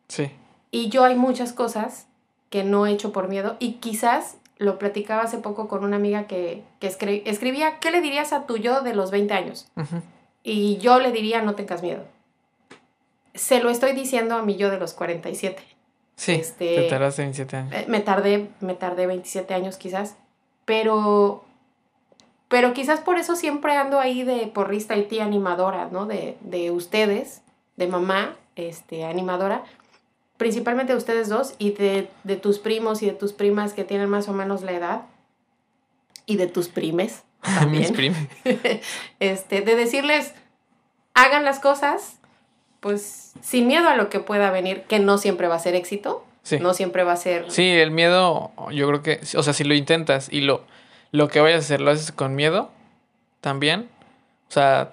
Sí. 0.08 0.30
Y 0.70 0.88
yo 0.88 1.04
hay 1.04 1.14
muchas 1.16 1.52
cosas 1.52 2.06
que 2.50 2.64
no 2.64 2.86
he 2.86 2.92
hecho 2.92 3.12
por 3.12 3.28
miedo 3.28 3.56
y 3.58 3.74
quizás 3.74 4.36
lo 4.56 4.78
platicaba 4.78 5.22
hace 5.22 5.38
poco 5.38 5.68
con 5.68 5.84
una 5.84 5.96
amiga 5.96 6.26
que, 6.26 6.64
que 6.80 6.88
escri- 6.90 7.22
escribía, 7.26 7.78
¿qué 7.78 7.90
le 7.90 8.00
dirías 8.00 8.32
a 8.32 8.46
tu 8.46 8.56
yo 8.56 8.80
de 8.80 8.94
los 8.94 9.10
20 9.10 9.34
años? 9.34 9.68
Ujú. 9.76 10.00
Y 10.42 10.78
yo 10.78 10.99
le 10.99 11.12
diría, 11.12 11.42
no 11.42 11.54
tengas 11.54 11.83
miedo. 11.83 12.04
Se 13.35 13.61
lo 13.62 13.71
estoy 13.71 13.92
diciendo 13.92 14.37
a 14.37 14.42
mi 14.42 14.57
yo 14.57 14.71
de 14.71 14.78
los 14.78 14.95
47. 14.95 15.62
Sí. 16.16 16.33
Este- 16.33 16.75
Te 16.76 16.88
tardaste 16.88 17.23
27 17.23 17.57
años. 17.57 17.73
Eh, 17.75 17.85
Me 17.88 18.00
tardé, 18.00 18.49
me 18.61 18.75
tardé 18.75 19.07
27 19.07 19.54
años 19.54 19.76
quizás, 19.76 20.16
pero, 20.64 21.45
pero 22.49 22.73
quizás 22.73 23.00
por 23.00 23.18
eso 23.18 23.37
siempre 23.37 23.76
ando 23.76 24.00
ahí 24.00 24.23
de 24.25 24.47
porrista 24.49 24.97
y 24.97 25.04
tía 25.04 25.25
animadora, 25.25 25.88
¿no? 25.92 26.07
De, 26.07 26.37
de 26.40 26.71
ustedes, 26.71 27.42
de 27.76 27.87
mamá, 27.87 28.37
este, 28.57 29.04
animadora, 29.04 29.62
principalmente 30.37 30.92
de 30.92 30.99
ustedes 30.99 31.28
dos 31.28 31.54
y 31.59 31.71
de, 31.73 32.09
de 32.25 32.37
tus 32.37 32.59
primos 32.59 33.02
y 33.02 33.07
de 33.07 33.12
tus 33.12 33.33
primas 33.33 33.73
que 33.73 33.85
tienen 33.85 34.09
más 34.09 34.28
o 34.28 34.33
menos 34.33 34.62
la 34.62 34.73
edad 34.73 35.02
y 36.26 36.37
de 36.37 36.47
tus 36.49 36.68
primes 36.68 37.23
también. 37.42 37.92
primos. 37.95 38.18
este, 39.21 39.61
de 39.62 39.76
decirles, 39.76 40.35
hagan 41.14 41.45
las 41.45 41.59
cosas, 41.61 42.18
pues 42.80 43.33
sin 43.42 43.66
miedo 43.66 43.88
a 43.88 43.97
lo 43.97 44.09
que 44.09 44.21
pueda 44.21 44.50
venir, 44.50 44.83
que 44.83 44.99
no 44.99 45.18
siempre 45.18 45.49
va 45.49 45.57
a 45.57 45.61
ser 45.61 45.75
éxito, 45.75 46.25
Sí. 46.42 46.59
no 46.61 46.73
siempre 46.73 47.04
va 47.04 47.12
a 47.12 47.16
ser... 47.16 47.50
Sí, 47.50 47.68
el 47.68 47.90
miedo, 47.90 48.52
yo 48.73 48.87
creo 48.88 49.02
que, 49.02 49.21
o 49.37 49.42
sea, 49.42 49.52
si 49.52 49.64
lo 49.64 49.75
intentas 49.75 50.33
y 50.33 50.40
lo, 50.40 50.64
lo 51.12 51.28
que 51.28 51.40
vayas 51.40 51.57
a 51.57 51.64
hacer 51.64 51.80
lo 51.83 51.90
haces 51.90 52.11
con 52.11 52.35
miedo, 52.37 52.71
también, 53.42 53.88
o 54.49 54.52
sea, 54.52 54.90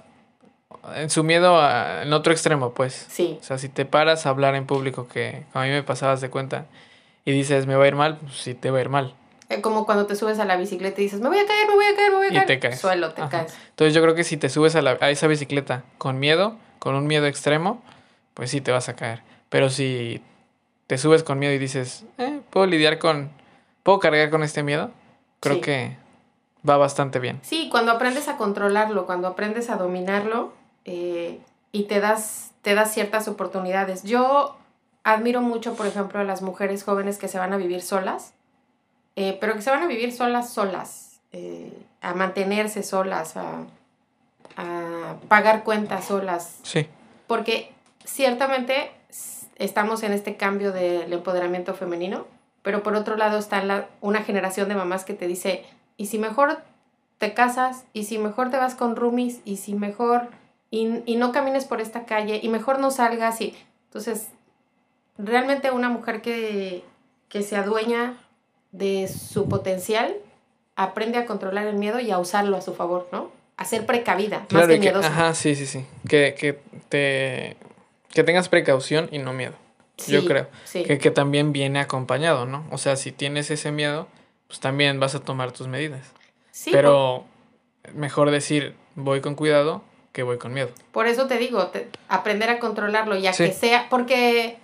en 0.96 1.10
su 1.10 1.24
miedo 1.24 1.58
a- 1.62 2.04
en 2.04 2.12
otro 2.12 2.34
extremo, 2.34 2.74
pues. 2.74 3.06
Sí, 3.10 3.38
O 3.40 3.44
sea, 3.44 3.58
si 3.58 3.70
te 3.70 3.86
paras 3.86 4.26
a 4.26 4.30
hablar 4.30 4.54
en 4.56 4.66
público, 4.66 5.08
que 5.08 5.46
a 5.54 5.62
mí 5.64 5.70
me 5.70 5.82
pasabas 5.82 6.20
de 6.20 6.30
cuenta, 6.30 6.66
y 7.24 7.32
dices, 7.32 7.68
me 7.68 7.76
va 7.76 7.86
a 7.86 7.88
ir 7.88 7.96
mal, 7.96 8.18
pues 8.18 8.34
sí 8.36 8.54
te 8.54 8.70
va 8.70 8.80
a 8.80 8.82
ir 8.82 8.90
mal. 8.90 9.14
Eh, 9.50 9.62
como 9.62 9.86
cuando 9.86 10.06
te 10.08 10.16
subes 10.16 10.40
a 10.40 10.46
la 10.46 10.56
bicicleta 10.58 11.00
y 11.02 11.04
dices, 11.06 11.22
me 11.22 11.30
voy 11.30 11.38
a 11.40 11.46
caer, 11.46 11.68
me 11.68 11.76
voy 11.76 11.86
a 11.86 11.96
caer, 11.96 12.12
me 12.12 12.18
voy 12.18 12.26
a 12.28 12.30
Y 12.30 12.34
caer. 12.34 12.48
te 12.48 12.60
caes. 12.60 12.80
Suelo, 12.80 13.14
te 13.14 13.22
Ajá. 13.22 13.30
caes. 13.30 13.54
Entonces 13.70 13.94
yo 13.94 14.02
creo 14.02 14.16
que 14.16 14.24
si 14.24 14.38
te 14.38 14.50
subes 14.50 14.76
a, 14.76 14.82
la- 14.82 14.98
a 15.02 15.10
esa 15.12 15.28
bicicleta 15.28 15.84
con 15.98 16.20
miedo, 16.20 16.56
con 16.80 16.96
un 16.96 17.06
miedo 17.08 17.28
extremo, 17.28 17.82
pues 18.34 18.50
sí 18.52 18.62
te 18.62 18.72
vas 18.72 18.90
a 18.90 18.96
caer. 18.96 19.22
Pero 19.50 19.70
si 19.70 20.22
te 20.88 20.98
subes 20.98 21.24
con 21.24 21.40
miedo 21.40 21.54
y 21.54 21.58
dices, 21.60 22.06
eh, 22.18 22.42
puedo 22.50 22.66
lidiar 22.68 22.98
con, 23.00 23.30
puedo 23.84 24.00
cargar 24.00 24.30
con 24.30 24.44
este 24.44 24.64
miedo, 24.64 24.92
creo 25.40 25.56
Sí. 25.56 25.62
que 25.62 25.98
va 26.68 26.78
bastante 26.78 27.20
bien. 27.20 27.40
Sí, 27.44 27.70
cuando 27.72 27.92
aprendes 27.92 28.28
a 28.28 28.38
controlarlo, 28.38 29.06
cuando 29.06 29.28
aprendes 29.28 29.70
a 29.70 29.76
dominarlo 29.78 30.54
eh, 30.86 31.40
y 31.72 31.84
te 31.84 32.00
das, 32.00 32.52
te 32.62 32.74
das 32.76 32.94
ciertas 32.94 33.28
oportunidades. 33.28 34.04
Yo 34.04 34.58
admiro 35.04 35.42
mucho, 35.42 35.76
por 35.76 35.86
ejemplo, 35.88 36.20
a 36.20 36.24
las 36.24 36.42
mujeres 36.42 36.84
jóvenes 36.84 37.18
que 37.20 37.28
se 37.28 37.38
van 37.38 37.54
a 37.54 37.58
vivir 37.58 37.82
solas, 37.84 38.34
eh, 39.16 39.38
pero 39.40 39.54
que 39.56 39.62
se 39.62 39.72
van 39.72 39.84
a 39.84 39.88
vivir 39.88 40.12
solas, 40.12 40.54
solas, 40.54 41.20
eh, 41.32 41.72
a 42.02 42.14
mantenerse 42.14 42.84
solas, 42.84 43.38
a, 43.38 43.66
a 44.58 45.16
pagar 45.28 45.64
cuentas 45.64 46.06
solas, 46.06 46.60
Sí, 46.64 46.88
porque 47.28 47.72
ciertamente 48.04 48.92
estamos 49.58 50.04
en 50.04 50.14
este 50.14 50.36
cambio 50.36 50.72
del 50.72 51.12
empoderamiento 51.12 51.74
femenino, 51.74 52.28
pero 52.62 52.84
por 52.84 52.96
otro 52.96 53.16
lado 53.16 53.38
está 53.38 53.64
la, 53.64 53.88
una 54.02 54.24
generación 54.24 54.70
de 54.70 54.76
mamás 54.76 55.06
que 55.06 55.14
te 55.14 55.28
dice, 55.28 55.66
y 55.98 56.08
si 56.08 56.18
mejor 56.18 56.60
te 57.18 57.34
casas, 57.34 57.86
y 57.94 58.04
si 58.04 58.18
mejor 58.18 58.50
te 58.50 58.58
vas 58.58 58.76
con 58.76 58.96
roomies, 58.96 59.40
y 59.46 59.58
si 59.58 59.74
mejor, 59.76 60.30
y, 60.72 61.02
y 61.06 61.16
no 61.16 61.32
camines 61.32 61.66
por 61.66 61.80
esta 61.80 62.06
calle, 62.06 62.40
y 62.44 62.50
mejor 62.50 62.80
no 62.80 62.92
salgas, 62.92 63.40
y 63.40 63.56
entonces, 63.88 64.28
realmente 65.18 65.72
una 65.72 65.88
mujer 65.88 66.22
que, 66.22 66.84
que 67.30 67.44
se 67.44 67.56
adueña 67.56 68.18
de 68.78 69.08
su 69.08 69.48
potencial, 69.48 70.16
aprende 70.76 71.18
a 71.18 71.26
controlar 71.26 71.68
el 71.68 71.76
miedo 71.76 72.00
y 72.00 72.12
a 72.12 72.20
usarlo 72.20 72.58
a 72.58 72.62
su 72.62 72.74
favor, 72.74 73.08
¿no? 73.12 73.32
A 73.58 73.64
ser 73.66 73.86
precavida, 73.86 74.40
más 74.40 74.48
claro, 74.50 74.68
que 74.68 74.74
y 74.76 74.80
que, 74.80 74.82
miedosa. 74.88 75.08
ajá, 75.08 75.34
sí, 75.34 75.56
sí, 75.56 75.66
sí. 75.66 75.86
Que, 76.10 76.36
que 76.38 76.60
te, 76.90 77.56
que 78.14 78.24
tengas 78.24 78.50
precaución 78.50 79.08
y 79.12 79.20
no 79.20 79.32
miedo. 79.34 79.54
yo 80.08 80.26
creo. 80.26 80.48
sí. 80.66 80.84
Que, 80.84 80.98
que 80.98 81.10
también 81.12 81.54
viene 81.54 81.80
acompañado, 81.80 82.46
¿no? 82.46 82.66
O 82.72 82.78
sea, 82.78 82.98
si 82.98 83.12
tienes 83.14 83.50
ese 83.52 83.72
miedo, 83.72 84.08
pues 84.48 84.60
también 84.60 85.00
vas 85.00 85.16
a 85.16 85.22
tomar 85.22 85.54
tus 85.54 85.68
medidas. 85.68 86.06
Sí, 86.52 86.72
Pero 86.74 87.24
mejor 87.94 88.30
decir, 88.32 88.76
voy 88.96 89.22
con 89.22 89.36
cuidado 89.36 89.84
que 90.12 90.24
voy 90.24 90.38
con 90.38 90.54
miedo. 90.54 90.70
Por 90.92 91.08
eso 91.08 91.28
te 91.28 91.38
digo, 91.38 91.68
te- 91.68 91.88
aprender 92.10 92.50
a 92.50 92.60
controlarlo 92.60 93.16
ya 93.16 93.32
Sí. 93.34 93.46
que 93.46 93.54
sea, 93.54 93.88
porque, 93.90 94.58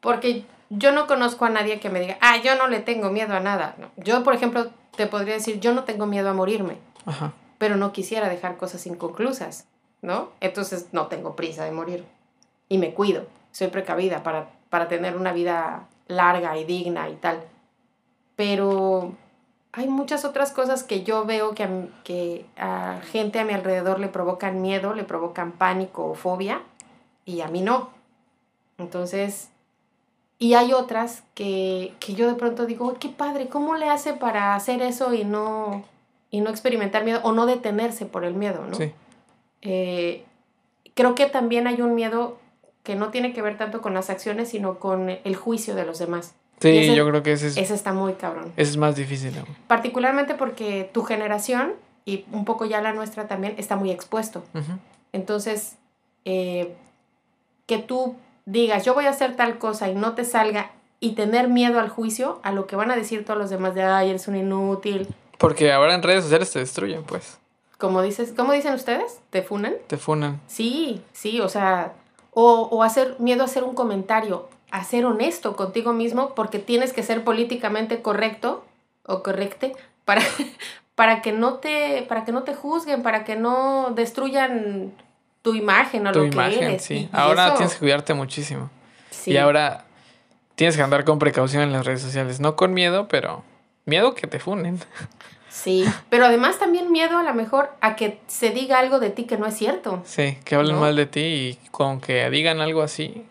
porque 0.00 0.44
yo 0.74 0.92
no 0.92 1.06
conozco 1.06 1.44
a 1.44 1.50
nadie 1.50 1.80
que 1.80 1.90
me 1.90 2.00
diga, 2.00 2.16
ah, 2.20 2.38
yo 2.42 2.56
no 2.56 2.66
le 2.66 2.80
tengo 2.80 3.10
miedo 3.10 3.34
a 3.34 3.40
nada. 3.40 3.74
No. 3.78 3.90
Yo, 3.96 4.22
por 4.24 4.34
ejemplo, 4.34 4.70
te 4.96 5.06
podría 5.06 5.34
decir, 5.34 5.60
yo 5.60 5.74
no 5.74 5.84
tengo 5.84 6.06
miedo 6.06 6.30
a 6.30 6.34
morirme, 6.34 6.78
Ajá. 7.04 7.32
pero 7.58 7.76
no 7.76 7.92
quisiera 7.92 8.28
dejar 8.28 8.56
cosas 8.56 8.86
inconclusas, 8.86 9.66
¿no? 10.00 10.30
Entonces 10.40 10.88
no 10.92 11.06
tengo 11.08 11.36
prisa 11.36 11.64
de 11.64 11.72
morir. 11.72 12.04
Y 12.68 12.78
me 12.78 12.94
cuido, 12.94 13.26
soy 13.50 13.68
precavida 13.68 14.22
para, 14.22 14.48
para 14.70 14.88
tener 14.88 15.16
una 15.16 15.32
vida 15.32 15.88
larga 16.06 16.56
y 16.56 16.64
digna 16.64 17.10
y 17.10 17.16
tal. 17.16 17.42
Pero 18.34 19.12
hay 19.72 19.88
muchas 19.88 20.24
otras 20.24 20.52
cosas 20.52 20.84
que 20.84 21.02
yo 21.02 21.26
veo 21.26 21.54
que 21.54 21.64
a, 21.64 21.70
que 22.04 22.46
a 22.56 23.00
gente 23.10 23.40
a 23.40 23.44
mi 23.44 23.52
alrededor 23.52 24.00
le 24.00 24.08
provocan 24.08 24.62
miedo, 24.62 24.94
le 24.94 25.04
provocan 25.04 25.52
pánico 25.52 26.06
o 26.06 26.14
fobia, 26.14 26.62
y 27.26 27.42
a 27.42 27.48
mí 27.48 27.60
no. 27.60 27.90
Entonces, 28.78 29.51
y 30.42 30.54
hay 30.54 30.72
otras 30.72 31.22
que, 31.34 31.94
que 32.00 32.14
yo 32.14 32.26
de 32.26 32.34
pronto 32.34 32.66
digo, 32.66 32.88
"Uy, 32.88 32.96
qué 32.98 33.08
padre, 33.08 33.46
¿cómo 33.48 33.76
le 33.76 33.88
hace 33.88 34.12
para 34.12 34.56
hacer 34.56 34.82
eso 34.82 35.14
y 35.14 35.22
no, 35.24 35.84
y 36.32 36.40
no 36.40 36.50
experimentar 36.50 37.04
miedo 37.04 37.20
o 37.22 37.30
no 37.30 37.46
detenerse 37.46 38.06
por 38.06 38.24
el 38.24 38.34
miedo, 38.34 38.66
¿no? 38.68 38.74
Sí. 38.76 38.92
Eh, 39.60 40.24
creo 40.94 41.14
que 41.14 41.26
también 41.26 41.66
hay 41.68 41.80
un 41.80 41.94
miedo 41.94 42.38
que 42.82 42.96
no 42.96 43.10
tiene 43.10 43.32
que 43.32 43.40
ver 43.42 43.56
tanto 43.56 43.80
con 43.80 43.94
las 43.94 44.10
acciones, 44.10 44.48
sino 44.48 44.80
con 44.80 45.08
el 45.10 45.36
juicio 45.36 45.76
de 45.76 45.84
los 45.84 46.00
demás. 46.00 46.34
Sí, 46.58 46.76
ese- 46.76 46.96
yo 46.96 47.06
creo 47.08 47.22
que 47.22 47.32
ese 47.32 47.46
es, 47.46 47.56
Ese 47.56 47.74
está 47.74 47.92
muy 47.92 48.14
cabrón. 48.14 48.52
ese 48.56 48.70
es 48.72 48.76
más 48.76 48.96
difícil. 48.96 49.38
aún. 49.38 49.46
Particularmente 49.68 50.34
porque 50.34 50.90
tu 50.92 51.04
generación, 51.04 51.74
y 52.04 52.24
un 52.32 52.44
poco 52.44 52.64
ya 52.64 52.80
la 52.80 52.92
nuestra 52.92 53.28
también, 53.28 53.54
está 53.58 53.76
muy 53.76 53.92
expuesto. 53.92 54.42
Ujú. 54.54 54.72
Entonces, 55.12 55.76
eh, 56.24 56.74
que 57.66 57.78
tú 57.78 58.16
digas, 58.46 58.84
yo 58.84 58.94
voy 58.94 59.06
a 59.06 59.10
hacer 59.10 59.36
tal 59.36 59.58
cosa 59.58 59.88
y 59.88 59.94
no 59.94 60.14
te 60.14 60.24
salga 60.24 60.72
y 61.00 61.12
tener 61.12 61.48
miedo 61.48 61.80
al 61.80 61.88
juicio, 61.88 62.40
a 62.42 62.52
lo 62.52 62.66
que 62.66 62.76
van 62.76 62.90
a 62.90 62.96
decir 62.96 63.24
todos 63.24 63.38
los 63.38 63.50
demás 63.50 63.74
de, 63.74 63.82
ay, 63.82 64.10
eres 64.10 64.28
un 64.28 64.36
inútil. 64.36 65.08
Porque 65.38 65.72
ahora 65.72 65.94
en 65.94 66.02
redes 66.02 66.22
sociales 66.22 66.52
te 66.52 66.60
destruyen, 66.60 67.02
pues. 67.02 67.38
Como 67.76 68.02
dices, 68.02 68.32
¿cómo 68.36 68.52
dicen 68.52 68.74
ustedes? 68.74 69.20
¿Te 69.30 69.42
funan? 69.42 69.74
Te 69.88 69.96
funan. 69.96 70.40
Sí, 70.46 71.02
sí, 71.12 71.40
o 71.40 71.48
sea, 71.48 71.94
o, 72.30 72.68
o 72.70 72.84
hacer 72.84 73.16
miedo 73.18 73.42
a 73.42 73.46
hacer 73.46 73.64
un 73.64 73.74
comentario, 73.74 74.48
a 74.70 74.84
ser 74.84 75.04
honesto 75.04 75.56
contigo 75.56 75.92
mismo, 75.92 76.34
porque 76.36 76.60
tienes 76.60 76.92
que 76.92 77.02
ser 77.02 77.24
políticamente 77.24 78.00
correcto 78.00 78.64
o 79.04 79.24
correcte 79.24 79.74
para, 80.04 80.22
para 80.94 81.22
que 81.22 81.32
no 81.32 81.54
te, 81.54 82.04
para 82.08 82.24
que 82.24 82.30
no 82.30 82.44
te 82.44 82.54
juzguen, 82.54 83.02
para 83.02 83.24
que 83.24 83.34
no 83.34 83.90
destruyan 83.90 84.92
tu 85.42 85.54
imagen 85.54 86.06
o 86.06 86.12
Tu 86.12 86.20
lo 86.20 86.26
imagen, 86.26 86.58
que 86.58 86.64
eres. 86.66 86.82
sí. 86.84 86.94
Y- 86.94 87.08
ahora 87.12 87.46
eso- 87.48 87.56
tienes 87.56 87.74
que 87.74 87.80
cuidarte 87.80 88.14
muchísimo. 88.14 88.70
sí, 89.10 89.32
Y 89.32 89.36
ahora 89.36 89.84
tienes 90.54 90.76
que 90.76 90.82
andar 90.82 91.04
con 91.04 91.18
precaución 91.18 91.62
en 91.62 91.72
las 91.72 91.84
redes 91.86 92.00
sociales. 92.02 92.40
No 92.40 92.56
con 92.56 92.72
miedo, 92.74 93.08
pero 93.08 93.42
miedo 93.84 94.14
que 94.14 94.26
te 94.26 94.38
funen. 94.38 94.78
Sí, 95.48 95.84
pero 96.08 96.24
además 96.26 96.58
también 96.58 96.90
miedo 96.92 97.18
a 97.18 97.22
lo 97.22 97.34
mejor 97.34 97.70
a 97.82 97.94
que 97.94 98.20
se 98.26 98.50
diga 98.50 98.78
algo 98.78 99.00
de 99.00 99.10
ti 99.10 99.24
que 99.24 99.36
no 99.36 99.46
es 99.46 99.54
cierto. 99.54 100.02
Sí, 100.06 100.38
que 100.44 100.54
hablen 100.54 100.76
¿No? 100.76 100.80
mal 100.80 100.96
de 100.96 101.04
ti 101.06 101.20
y 101.20 101.58
con 101.70 102.00
que 102.00 102.28
digan 102.30 102.60
algo 102.60 102.80
así, 102.82 103.26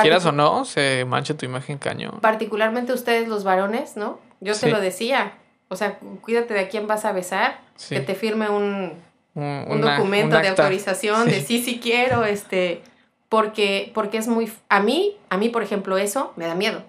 quieras 0.00 0.24
o 0.26 0.32
no, 0.32 0.64
se 0.64 1.04
mancha 1.06 1.36
tu 1.36 1.44
imagen 1.44 1.78
cañón. 1.78 2.20
Particularmente 2.20 2.92
ustedes 2.92 3.26
los 3.28 3.42
varones, 3.42 3.96
¿no? 3.96 4.20
Yo 4.40 4.52
te 4.52 4.60
Sí. 4.60 4.70
lo 4.70 4.80
decía. 4.80 5.32
O 5.68 5.74
sea, 5.74 5.98
cuídate 6.20 6.54
de 6.54 6.60
a 6.60 6.68
quién 6.68 6.86
vas 6.86 7.04
a 7.04 7.10
besar, 7.10 7.58
Sí. 7.74 7.96
que 7.96 8.00
te 8.00 8.14
firme 8.14 8.48
un, 8.48 8.92
Un, 9.36 9.44
un 9.68 9.78
una- 9.78 9.96
documento 9.98 10.34
un 10.36 10.42
de 10.42 10.48
autorización 10.48 11.26
de 11.26 11.40
Sí. 11.40 11.58
sí, 11.58 11.62
sí 11.62 11.80
quiero, 11.80 12.24
este, 12.24 12.82
porque, 13.28 13.92
porque 13.94 14.18
es 14.18 14.26
muy, 14.28 14.50
a 14.68 14.80
mí, 14.80 15.16
a 15.30 15.36
mí, 15.36 15.48
por 15.50 15.62
ejemplo, 15.62 15.96
eso 15.98 16.32
me 16.36 16.46
da 16.46 16.54
miedo. 16.56 16.82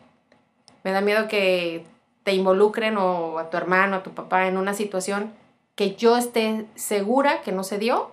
Me 0.83 0.91
da 0.91 1.01
miedo 1.01 1.27
que 1.27 1.85
te 2.23 2.33
involucren 2.33 2.97
o 2.97 3.37
a 3.37 3.49
tu 3.49 3.57
hermano, 3.57 3.97
a 3.97 4.03
tu 4.03 4.11
papá 4.11 4.47
en 4.47 4.57
una 4.57 4.73
situación 4.73 5.31
que 5.75 5.95
yo 5.95 6.17
esté 6.17 6.65
segura 6.75 7.41
que 7.41 7.51
no 7.51 7.63
se 7.63 7.77
dio, 7.77 8.09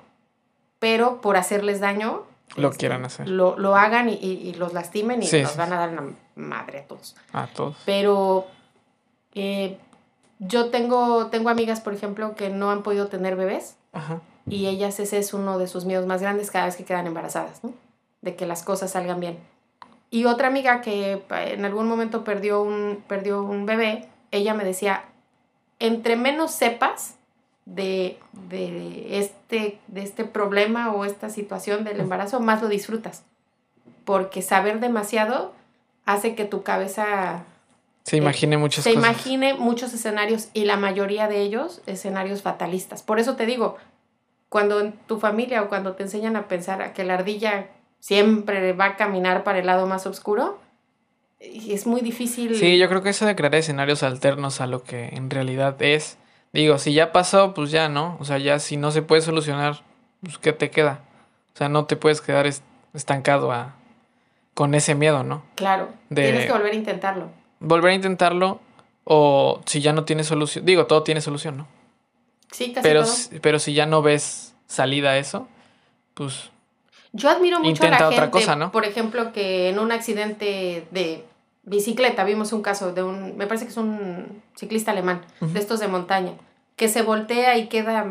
pero 0.79 1.21
por 1.21 1.37
hacerles 1.37 1.81
daño. 1.81 2.25
Lo 2.57 2.69
este, 2.69 2.81
quieran 2.81 3.05
hacer. 3.05 3.29
Lo, 3.29 3.57
lo 3.59 3.75
hagan 3.77 4.09
y, 4.09 4.15
y- 4.15 4.49
y 4.49 4.55
los 4.55 4.73
lastimen 4.75 5.23
y 5.23 5.27
Sí, 5.27 5.41
nos 5.43 5.53
sí, 5.53 5.59
van 5.59 5.73
a 5.73 5.79
dar 5.79 5.91
una 5.91 6.13
madre 6.35 6.81
a 6.81 6.83
todos. 6.87 7.17
A 7.33 7.47
todos. 7.47 7.77
Pero 7.87 8.47
eh, 9.35 9.79
yo 10.41 10.71
tengo, 10.71 11.29
tengo 11.29 11.49
amigas, 11.49 11.81
por 11.81 11.95
ejemplo, 11.95 12.35
que 12.35 12.51
no 12.51 12.71
han 12.71 12.83
podido 12.83 13.07
tener 13.09 13.37
bebés 13.37 13.77
Ajá. 13.95 14.21
y 14.47 14.67
ellas 14.67 15.01
ese 15.01 15.19
es 15.19 15.33
uno 15.33 15.59
de 15.59 15.67
sus 15.69 15.85
miedos 15.85 16.07
más 16.07 16.21
grandes 16.21 16.51
cada 16.51 16.67
vez 16.67 16.77
que 16.77 16.85
quedan 16.85 17.07
embarazadas, 17.07 17.63
¿no? 17.65 17.73
De 18.21 18.37
que 18.37 18.47
las 18.47 18.63
cosas 18.63 18.91
salgan 18.91 19.21
bien. 19.21 19.39
Y 20.11 20.27
otra 20.27 20.49
amiga 20.49 20.81
que 20.81 21.23
en 21.31 21.65
algún 21.65 21.89
momento 21.89 22.25
perdió 22.25 22.63
un, 22.63 23.03
perdió 23.09 23.43
un 23.43 23.67
bebé, 23.67 24.09
ella 24.31 24.55
me 24.55 24.65
decía, 24.65 25.05
entre 25.79 26.17
menos 26.17 26.53
sepas 26.53 27.17
de, 27.65 28.19
de, 28.33 29.19
este, 29.19 29.81
de 29.89 30.03
este 30.03 30.25
problema 30.25 30.93
o 30.93 31.05
esta 31.05 31.31
situación 31.31 31.85
del 31.85 32.01
embarazo, 32.01 32.41
más 32.41 32.63
lo 32.63 32.69
disfrutas. 32.69 33.25
Porque 34.05 34.43
saber 34.43 34.81
demasiado 34.81 35.53
hace 36.05 36.35
que 36.35 36.45
tu 36.45 36.63
cabeza 36.63 37.45
Se 38.05 38.17
imagine 38.19 38.59
muchas 38.59 38.85
se 38.85 38.95
cosas. 38.95 39.03
imagine 39.11 39.55
muchos 39.55 39.93
escenarios 39.95 40.49
y 40.53 40.65
la 40.67 40.77
mayoría 40.77 41.27
de 41.27 41.41
ellos 41.41 41.81
escenarios 41.87 42.43
fatalistas. 42.43 43.03
Por 43.03 43.19
eso 43.19 43.35
te 43.37 43.47
digo, 43.47 43.77
cuando 44.51 44.81
en 44.81 44.93
tu 45.07 45.19
familia 45.19 45.63
o 45.63 45.69
cuando 45.69 45.95
te 45.95 46.03
enseñan 46.05 46.37
a 46.37 46.47
pensar 46.47 46.83
a 46.83 46.93
que 46.93 47.03
la 47.05 47.15
ardilla 47.15 47.69
siempre 48.01 48.73
va 48.75 48.85
a 48.85 48.97
caminar 48.97 49.43
para 49.43 49.59
el 49.59 49.67
lado 49.67 49.87
más 49.87 50.07
oscuro, 50.07 50.61
y 51.41 51.73
es 51.73 51.87
muy 51.87 52.01
difícil. 52.03 52.55
Sí, 52.57 52.79
yo 52.79 52.89
creo 52.89 53.03
que 53.03 53.11
eso 53.11 53.27
de 53.27 53.35
crear 53.37 53.55
escenarios 53.55 54.03
alternos 54.03 54.61
a 54.61 54.67
lo 54.67 54.83
que 54.83 55.09
en 55.09 55.29
realidad 55.31 55.81
es. 55.83 56.17
Digo, 56.53 56.79
si 56.79 56.93
ya 56.95 57.11
pasó, 57.13 57.53
pues 57.55 57.71
ya, 57.71 57.89
¿no? 57.89 58.17
O 58.21 58.25
sea, 58.25 58.39
ya 58.39 58.59
si 58.61 58.77
no 58.77 58.91
se 58.93 59.03
puede 59.03 59.21
solucionar, 59.23 59.83
pues 60.23 60.39
¿qué 60.39 60.53
te 60.53 60.71
queda? 60.71 61.01
O 61.55 61.59
sea, 61.59 61.69
no 61.69 61.87
te 61.87 61.97
puedes 61.97 62.21
quedar 62.21 62.47
es- 62.47 62.63
estancado 62.95 63.51
a, 63.53 63.75
con 64.55 64.75
ese 64.75 64.95
miedo, 64.95 65.23
¿no? 65.25 65.43
Claro, 65.57 65.89
de- 66.11 66.23
tienes 66.23 66.47
que 66.47 66.53
volver 66.53 66.73
a 66.73 66.77
intentarlo. 66.77 67.29
Volver 67.61 67.93
a 67.93 67.95
intentarlo 67.95 68.61
o 69.05 69.61
si 69.67 69.81
ya 69.81 69.93
no 69.93 70.05
tiene 70.05 70.25
solución. 70.25 70.65
Digo, 70.65 70.87
todo 70.87 71.03
tiene 71.03 71.21
solución, 71.21 71.57
¿no? 71.59 71.69
Sí, 72.51 72.73
casi 72.73 72.83
Pero, 72.89 73.03
todo. 73.05 73.13
si- 73.13 73.41
pero 73.41 73.59
si 73.59 73.75
ya 73.75 73.87
no 73.87 74.03
ves 74.03 74.55
salida 74.67 75.11
a 75.11 75.19
eso, 75.19 75.49
pues 76.15 76.51
Yo 77.13 77.29
admiro 77.31 77.59
mucho 77.59 77.83
a 77.83 77.87
Intenta 77.87 77.99
la 78.01 78.07
otra 78.09 78.23
gente, 78.23 78.31
cosa, 78.31 78.57
¿no? 78.57 78.73
por 78.73 78.85
ejemplo, 78.85 79.33
que 79.33 79.69
en 79.69 79.79
un 79.79 79.93
accidente 79.93 80.87
de 80.91 81.25
bicicleta. 81.65 82.25
Vimos 82.25 82.53
un 82.53 82.63
caso 82.63 82.93
de 82.93 83.03
un, 83.03 83.37
me 83.37 83.47
parece 83.47 83.65
que 83.67 83.71
es 83.71 83.77
un 83.77 84.43
ciclista 84.57 84.91
alemán, 84.93 85.23
de 85.41 85.59
estos 85.59 85.81
de 85.81 85.89
montaña, 85.89 86.33
que 86.77 86.89
se 86.89 87.03
voltea 87.03 87.57
y 87.57 87.69
queda 87.69 88.07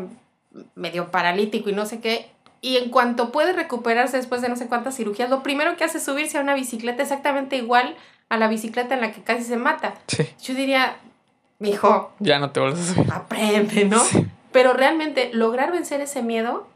medio 0.74 1.10
paralítico 1.10 1.70
y 1.70 1.72
no 1.72 1.86
sé 1.86 2.00
qué. 2.00 2.30
Y 2.60 2.76
en 2.78 2.90
cuanto 2.90 3.30
puede 3.30 3.52
recuperarse 3.52 4.16
después 4.16 4.40
de 4.42 4.48
no 4.48 4.56
sé 4.56 4.66
cuántas 4.68 4.96
cirugías, 4.96 5.28
lo 5.30 5.42
primero 5.42 5.76
que 5.76 5.84
hace 5.84 5.98
es 5.98 6.04
subirse 6.04 6.38
a 6.38 6.40
una 6.40 6.54
bicicleta 6.54 7.02
exactamente 7.02 7.56
igual 7.56 7.94
a 8.28 8.36
la 8.36 8.48
bicicleta 8.48 8.94
en 8.94 9.00
la 9.00 9.12
que 9.12 9.22
casi 9.22 9.42
se 9.44 9.56
mata. 9.56 9.94
Sí. 10.06 10.28
Yo 10.42 10.54
diría, 10.54 10.96
mijo, 11.58 12.12
Ya 12.18 12.38
no 12.38 12.50
te 12.50 12.60
vuelves 12.60 12.90
a 12.90 12.94
subir. 12.94 13.12
aprende, 13.12 13.84
¿no? 13.84 13.98
Sí. 14.00 14.26
Pero 14.52 14.72
realmente 14.72 15.30
lograr 15.32 15.72
vencer 15.72 16.00
ese 16.00 16.22
miedo 16.22 16.66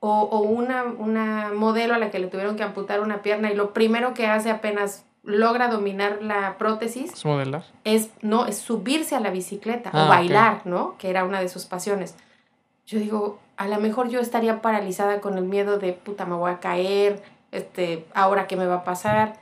o, 0.00 0.22
o 0.22 0.40
una, 0.40 0.84
una 0.84 1.50
modelo 1.54 1.94
a 1.94 1.98
la 1.98 2.10
que 2.10 2.18
le 2.18 2.26
tuvieron 2.28 2.56
que 2.56 2.62
amputar 2.62 3.00
una 3.00 3.22
pierna 3.22 3.50
y 3.50 3.54
lo 3.54 3.72
primero 3.72 4.14
que 4.14 4.26
hace 4.26 4.50
apenas 4.50 5.04
logra 5.22 5.68
dominar 5.68 6.18
la 6.22 6.56
prótesis 6.56 7.12
Es 7.12 7.24
modelar. 7.26 7.62
es 7.84 8.08
no 8.22 8.46
es 8.46 8.56
subirse 8.56 9.14
a 9.14 9.20
la 9.20 9.30
bicicleta 9.30 9.90
Ah, 9.92 10.00
o 10.00 10.02
ok. 10.04 10.08
bailar, 10.08 10.60
¿no? 10.64 10.96
Que 10.98 11.10
era 11.10 11.24
una 11.24 11.40
de 11.40 11.48
sus 11.50 11.66
pasiones. 11.66 12.14
Yo 12.86 12.98
digo, 12.98 13.38
a 13.58 13.68
lo 13.68 13.78
mejor 13.78 14.08
yo 14.08 14.18
estaría 14.20 14.62
paralizada 14.62 15.20
con 15.20 15.36
el 15.36 15.44
miedo 15.44 15.78
de 15.78 15.92
puta 15.92 16.24
me 16.24 16.34
voy 16.34 16.50
a 16.50 16.58
caer, 16.60 17.22
este, 17.52 18.06
ahora 18.14 18.46
qué 18.46 18.56
me 18.56 18.66
va 18.66 18.76
a 18.76 18.84
pasar. 18.84 19.34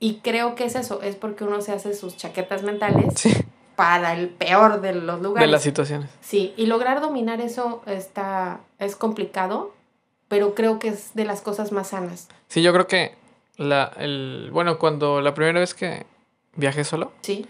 Y 0.00 0.16
creo 0.22 0.54
que 0.54 0.64
es 0.64 0.76
eso, 0.76 1.02
es 1.02 1.16
porque 1.16 1.44
uno 1.44 1.60
se 1.60 1.72
hace 1.72 1.94
sus 1.94 2.16
chaquetas 2.16 2.62
mentales 2.62 3.14
Sí. 3.16 3.32
para 3.76 4.12
el 4.14 4.28
peor 4.28 4.80
de 4.80 4.94
los 4.94 5.20
lugares. 5.20 5.46
De 5.48 5.50
las 5.52 5.62
situaciones. 5.62 6.08
Sí, 6.20 6.54
y 6.56 6.66
lograr 6.66 7.00
dominar 7.00 7.40
eso 7.40 7.82
está 7.86 8.60
es 8.78 8.94
complicado, 8.96 9.74
pero 10.28 10.54
creo 10.54 10.78
que 10.78 10.88
es 10.88 11.14
de 11.14 11.24
las 11.24 11.40
cosas 11.40 11.72
más 11.72 11.88
sanas. 11.88 12.28
Sí, 12.48 12.62
yo 12.62 12.72
creo 12.72 12.86
que 12.86 13.14
la, 13.56 13.92
el, 13.98 14.50
bueno, 14.52 14.78
cuando 14.78 15.20
la 15.20 15.34
primera 15.34 15.58
vez 15.60 15.74
que 15.74 16.06
viajé 16.54 16.84
solo, 16.84 17.10
Sí. 17.22 17.46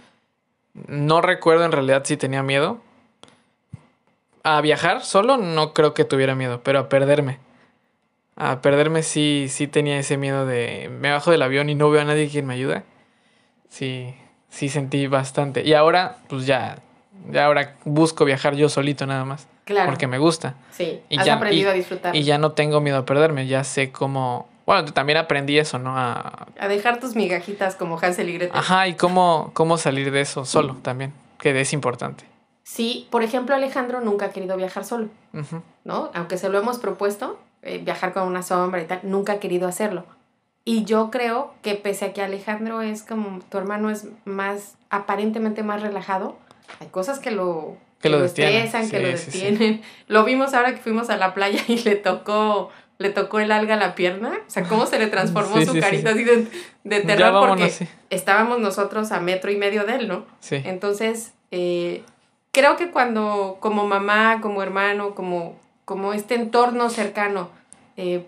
no 0.86 1.20
recuerdo 1.20 1.64
en 1.64 1.72
realidad 1.72 2.02
si 2.06 2.16
tenía 2.16 2.42
miedo. 2.42 2.78
A 4.44 4.60
viajar 4.62 5.04
solo 5.04 5.36
no 5.36 5.74
creo 5.74 5.92
que 5.92 6.04
tuviera 6.04 6.34
miedo, 6.34 6.60
pero 6.62 6.78
a 6.78 6.88
perderme. 6.88 7.38
A 8.40 8.62
perderme 8.62 9.02
sí, 9.02 9.46
sí 9.50 9.66
tenía 9.66 9.98
ese 9.98 10.16
miedo 10.16 10.46
de 10.46 10.88
me 11.00 11.10
bajo 11.10 11.32
del 11.32 11.42
avión 11.42 11.68
y 11.70 11.74
no 11.74 11.90
veo 11.90 12.00
a 12.00 12.04
nadie 12.04 12.28
quien 12.28 12.46
me 12.46 12.54
ayude. 12.54 12.84
Sí, 13.68 14.14
sí 14.48 14.68
sentí 14.68 15.06
bastante. 15.08 15.62
Y 15.64 15.74
ahora, 15.74 16.18
pues 16.28 16.46
ya, 16.46 16.78
ya 17.30 17.46
ahora 17.46 17.74
busco 17.84 18.24
viajar 18.24 18.54
yo 18.54 18.68
solito 18.68 19.06
nada 19.06 19.24
más, 19.24 19.48
Claro. 19.64 19.90
porque 19.90 20.06
me 20.06 20.18
gusta. 20.18 20.54
sí, 20.70 21.00
y 21.08 21.18
has 21.18 21.26
ya- 21.26 21.34
aprendido 21.34 21.70
a 21.70 21.74
disfrutar. 21.74 22.14
Y 22.14 22.22
ya 22.22 22.38
no 22.38 22.52
tengo 22.52 22.80
miedo 22.80 22.98
a 22.98 23.04
perderme, 23.04 23.46
ya 23.46 23.64
sé 23.64 23.90
cómo... 23.90 24.48
Bueno, 24.66 24.84
también 24.92 25.16
aprendí 25.18 25.58
eso, 25.58 25.78
¿no? 25.78 25.96
A, 25.98 26.46
A 26.60 26.68
dejar 26.68 27.00
tus 27.00 27.16
migajitas 27.16 27.74
como 27.74 27.98
Hansel 27.98 28.28
y 28.28 28.34
Gretel. 28.34 28.56
Ajá, 28.56 28.86
y 28.86 28.94
cómo, 28.94 29.50
cómo 29.54 29.78
salir 29.78 30.10
de 30.12 30.20
eso 30.20 30.44
solo 30.44 30.76
también, 30.82 31.12
que 31.40 31.58
es 31.58 31.72
importante. 31.72 32.24
Sí, 32.64 33.08
por 33.10 33.22
ejemplo, 33.24 33.54
Alejandro 33.54 34.00
nunca 34.02 34.26
ha 34.26 34.30
querido 34.30 34.56
viajar 34.58 34.84
solo. 34.84 35.08
¿no? 35.84 36.10
Aunque 36.14 36.36
se 36.36 36.50
lo 36.50 36.58
hemos 36.58 36.78
propuesto, 36.78 37.38
eh, 37.62 37.78
viajar 37.78 38.12
con 38.12 38.24
una 38.24 38.42
sombra 38.42 38.80
y 38.82 38.86
tal, 38.86 39.00
nunca 39.02 39.34
ha 39.34 39.40
querido 39.40 39.68
hacerlo. 39.68 40.04
Y 40.64 40.84
yo 40.84 41.10
creo 41.10 41.54
que 41.62 41.74
pese 41.74 42.06
a 42.06 42.12
que 42.12 42.22
Alejandro 42.22 42.82
es 42.82 43.02
como 43.02 43.40
tu 43.50 43.56
hermano 43.58 43.90
es 43.90 44.06
más 44.24 44.76
aparentemente 44.90 45.62
más 45.62 45.82
relajado, 45.82 46.36
hay 46.80 46.88
cosas 46.88 47.18
que 47.18 47.30
lo 47.30 47.76
Que 48.00 48.10
lo 48.10 48.20
detienen, 48.20 48.64
estresan, 48.64 48.90
que 48.90 48.98
sí, 48.98 49.10
lo 49.12 49.16
sí, 49.16 49.30
sí. 49.30 49.38
detienen. 49.44 49.82
Lo 50.08 50.24
vimos 50.24 50.54
ahora 50.54 50.72
que 50.72 50.78
fuimos 50.80 51.08
a 51.10 51.16
la 51.16 51.32
playa 51.34 51.60
y 51.68 51.78
le 51.78 51.96
tocó 51.96 52.70
le 52.98 53.10
tocó 53.10 53.38
el 53.38 53.52
alga 53.52 53.74
a 53.74 53.76
la 53.78 53.94
pierna, 53.94 54.40
o 54.44 54.50
sea, 54.50 54.64
cómo 54.64 54.84
se 54.86 54.98
le 54.98 55.06
transformó 55.06 55.56
Sí, 55.58 55.66
su 55.66 55.72
sí, 55.72 55.78
sí. 55.78 55.80
carita 55.80 56.10
así 56.10 56.24
de, 56.24 56.48
de 56.82 57.00
terror 57.00 57.32
vámonos, 57.32 57.56
porque 57.56 57.70
sí. 57.70 57.88
estábamos 58.10 58.58
nosotros 58.58 59.12
a 59.12 59.20
metro 59.20 59.52
y 59.52 59.56
medio 59.56 59.84
de 59.84 59.94
él, 59.94 60.08
¿no? 60.08 60.26
Sí. 60.40 60.60
Entonces, 60.64 61.32
eh, 61.52 62.02
creo 62.50 62.74
que 62.76 62.90
cuando 62.90 63.58
como 63.60 63.86
mamá, 63.86 64.40
como 64.40 64.64
hermano, 64.64 65.14
como, 65.14 65.54
como 65.88 66.12
este 66.12 66.34
entorno 66.34 66.90
cercano, 66.90 67.48
eh, 67.96 68.22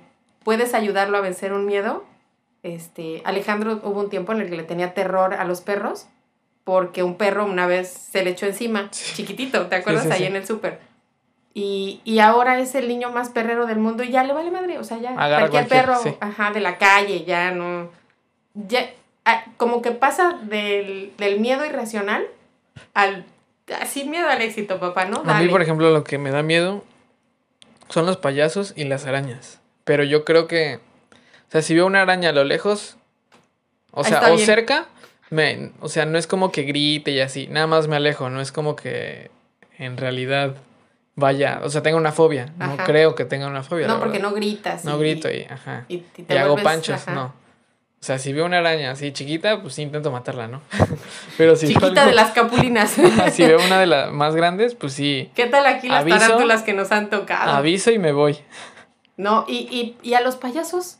puedes 0.44 0.72
ayudarlo 0.72 1.18
a 1.18 1.20
vencer 1.20 1.52
un 1.52 1.66
miedo. 1.66 2.06
Este, 2.62 3.20
Alejandro 3.26 3.80
hubo 3.84 4.00
un 4.00 4.08
tiempo 4.08 4.32
en 4.32 4.40
el 4.40 4.48
que 4.48 4.56
le 4.56 4.62
tenía 4.62 4.94
terror 4.94 5.34
a 5.34 5.44
los 5.44 5.60
perros 5.60 6.06
porque 6.64 7.02
un 7.02 7.16
perro 7.16 7.44
una 7.44 7.66
vez 7.66 7.90
se 7.90 8.24
le 8.24 8.30
echó 8.30 8.46
encima, 8.46 8.88
chiquitito, 8.90 9.66
¿te 9.66 9.76
acuerdas? 9.76 10.04
sí, 10.04 10.10
Ahí 10.10 10.18
sí. 10.20 10.24
en 10.24 10.36
el 10.36 10.46
súper. 10.46 10.78
Y, 11.52 12.00
y 12.04 12.20
ahora 12.20 12.58
es 12.60 12.74
el 12.74 12.88
niño 12.88 13.10
más 13.10 13.28
perrero 13.28 13.66
del 13.66 13.78
mundo 13.78 14.04
y 14.04 14.10
ya 14.10 14.24
le 14.24 14.32
vale 14.32 14.50
madre, 14.50 14.78
o 14.78 14.84
sea, 14.84 14.96
ya 14.96 15.10
Agarra 15.10 15.50
cualquier, 15.50 15.68
perro, 15.68 16.00
ajá, 16.20 16.52
de 16.52 16.60
la 16.60 16.78
calle, 16.78 17.24
ya 17.26 17.50
no, 17.50 17.90
ya, 18.54 18.88
ah, 19.26 19.44
como 19.58 19.82
que 19.82 19.90
pasa 19.90 20.38
del, 20.44 21.12
del 21.18 21.40
miedo 21.40 21.66
irracional 21.66 22.26
al, 22.94 23.26
ah, 23.78 23.84
sin 23.84 24.10
miedo 24.10 24.30
al 24.30 24.40
éxito, 24.40 24.80
papá, 24.80 25.04
¿no? 25.04 25.18
A 25.18 25.24
mí, 25.24 25.26
Dale. 25.26 25.50
por 25.50 25.60
ejemplo, 25.60 25.90
lo 25.90 26.04
que 26.04 26.16
me 26.16 26.30
da 26.30 26.42
miedo 26.42 26.84
son 27.90 28.06
los 28.06 28.16
payasos 28.16 28.72
y 28.76 28.84
las 28.84 29.06
arañas. 29.06 29.60
Pero 29.84 30.04
yo 30.04 30.24
creo 30.24 30.46
que, 30.46 30.76
o 30.76 31.50
sea, 31.50 31.62
si 31.62 31.74
veo 31.74 31.86
una 31.86 32.02
araña 32.02 32.30
a 32.30 32.32
lo 32.32 32.44
lejos, 32.44 32.96
o 33.92 34.04
sea, 34.04 34.18
está 34.18 34.32
o 34.32 34.36
bien. 34.36 34.46
cerca, 34.46 34.86
me, 35.30 35.72
o 35.80 35.88
sea, 35.88 36.06
no 36.06 36.16
es 36.18 36.26
como 36.26 36.50
que 36.52 36.62
grite 36.62 37.10
y 37.10 37.20
así, 37.20 37.46
nada 37.48 37.66
más 37.66 37.88
me 37.88 37.96
alejo, 37.96 38.30
no 38.30 38.40
es 38.40 38.52
como 38.52 38.76
que 38.76 39.30
en 39.78 39.96
realidad 39.96 40.54
vaya, 41.16 41.60
o 41.64 41.68
sea, 41.70 41.82
tenga 41.82 41.96
una 41.98 42.12
fobia. 42.12 42.52
No 42.58 42.76
creo 42.78 43.14
que 43.14 43.24
tenga 43.24 43.46
una 43.46 43.62
fobia. 43.62 43.86
no, 43.86 43.98
porque 43.98 44.18
verdad. 44.18 44.30
no 44.30 44.34
gritas. 44.36 44.84
No 44.84 44.98
grito 44.98 45.30
y, 45.30 45.42
ajá. 45.50 45.84
y, 45.88 45.96
y 45.96 46.04
Y, 46.18 46.22
te 46.22 46.38
hago 46.38 46.54
vuelves- 46.56 46.64
panchos, 46.64 46.96
ajá. 47.02 47.12
no. 47.14 47.34
O 48.02 48.04
sea, 48.06 48.18
si 48.18 48.32
veo 48.32 48.46
una 48.46 48.58
araña 48.58 48.92
así 48.92 49.12
chiquita, 49.12 49.60
pues 49.60 49.74
sí 49.74 49.82
intento 49.82 50.10
matarla, 50.10 50.48
¿no? 50.48 50.62
Pero 51.36 51.54
si 51.54 51.66
Chiquita 51.68 51.86
algo- 51.88 52.06
de 52.06 52.12
las 52.14 52.30
capulinas. 52.30 52.96
si 53.32 53.44
veo 53.44 53.58
una 53.64 53.78
de 53.78 53.86
las 53.86 54.10
más 54.10 54.34
grandes, 54.34 54.74
pues 54.74 54.94
sí, 54.94 55.30
¿Qué 55.34 55.46
tal 55.46 55.66
aquí 55.66 55.86
las 55.88 56.00
Aviso. 56.00 56.18
tarántulas 56.18 56.62
que 56.62 56.72
nos 56.72 56.90
han 56.92 57.10
tocado? 57.10 57.50
aviso 57.52 57.90
y 57.90 57.98
me 57.98 58.12
voy. 58.12 58.38
No, 59.18 59.44
y, 59.46 59.68
y, 59.70 59.98
y 60.02 60.14
a 60.14 60.22
los 60.22 60.36
payasos, 60.36 60.96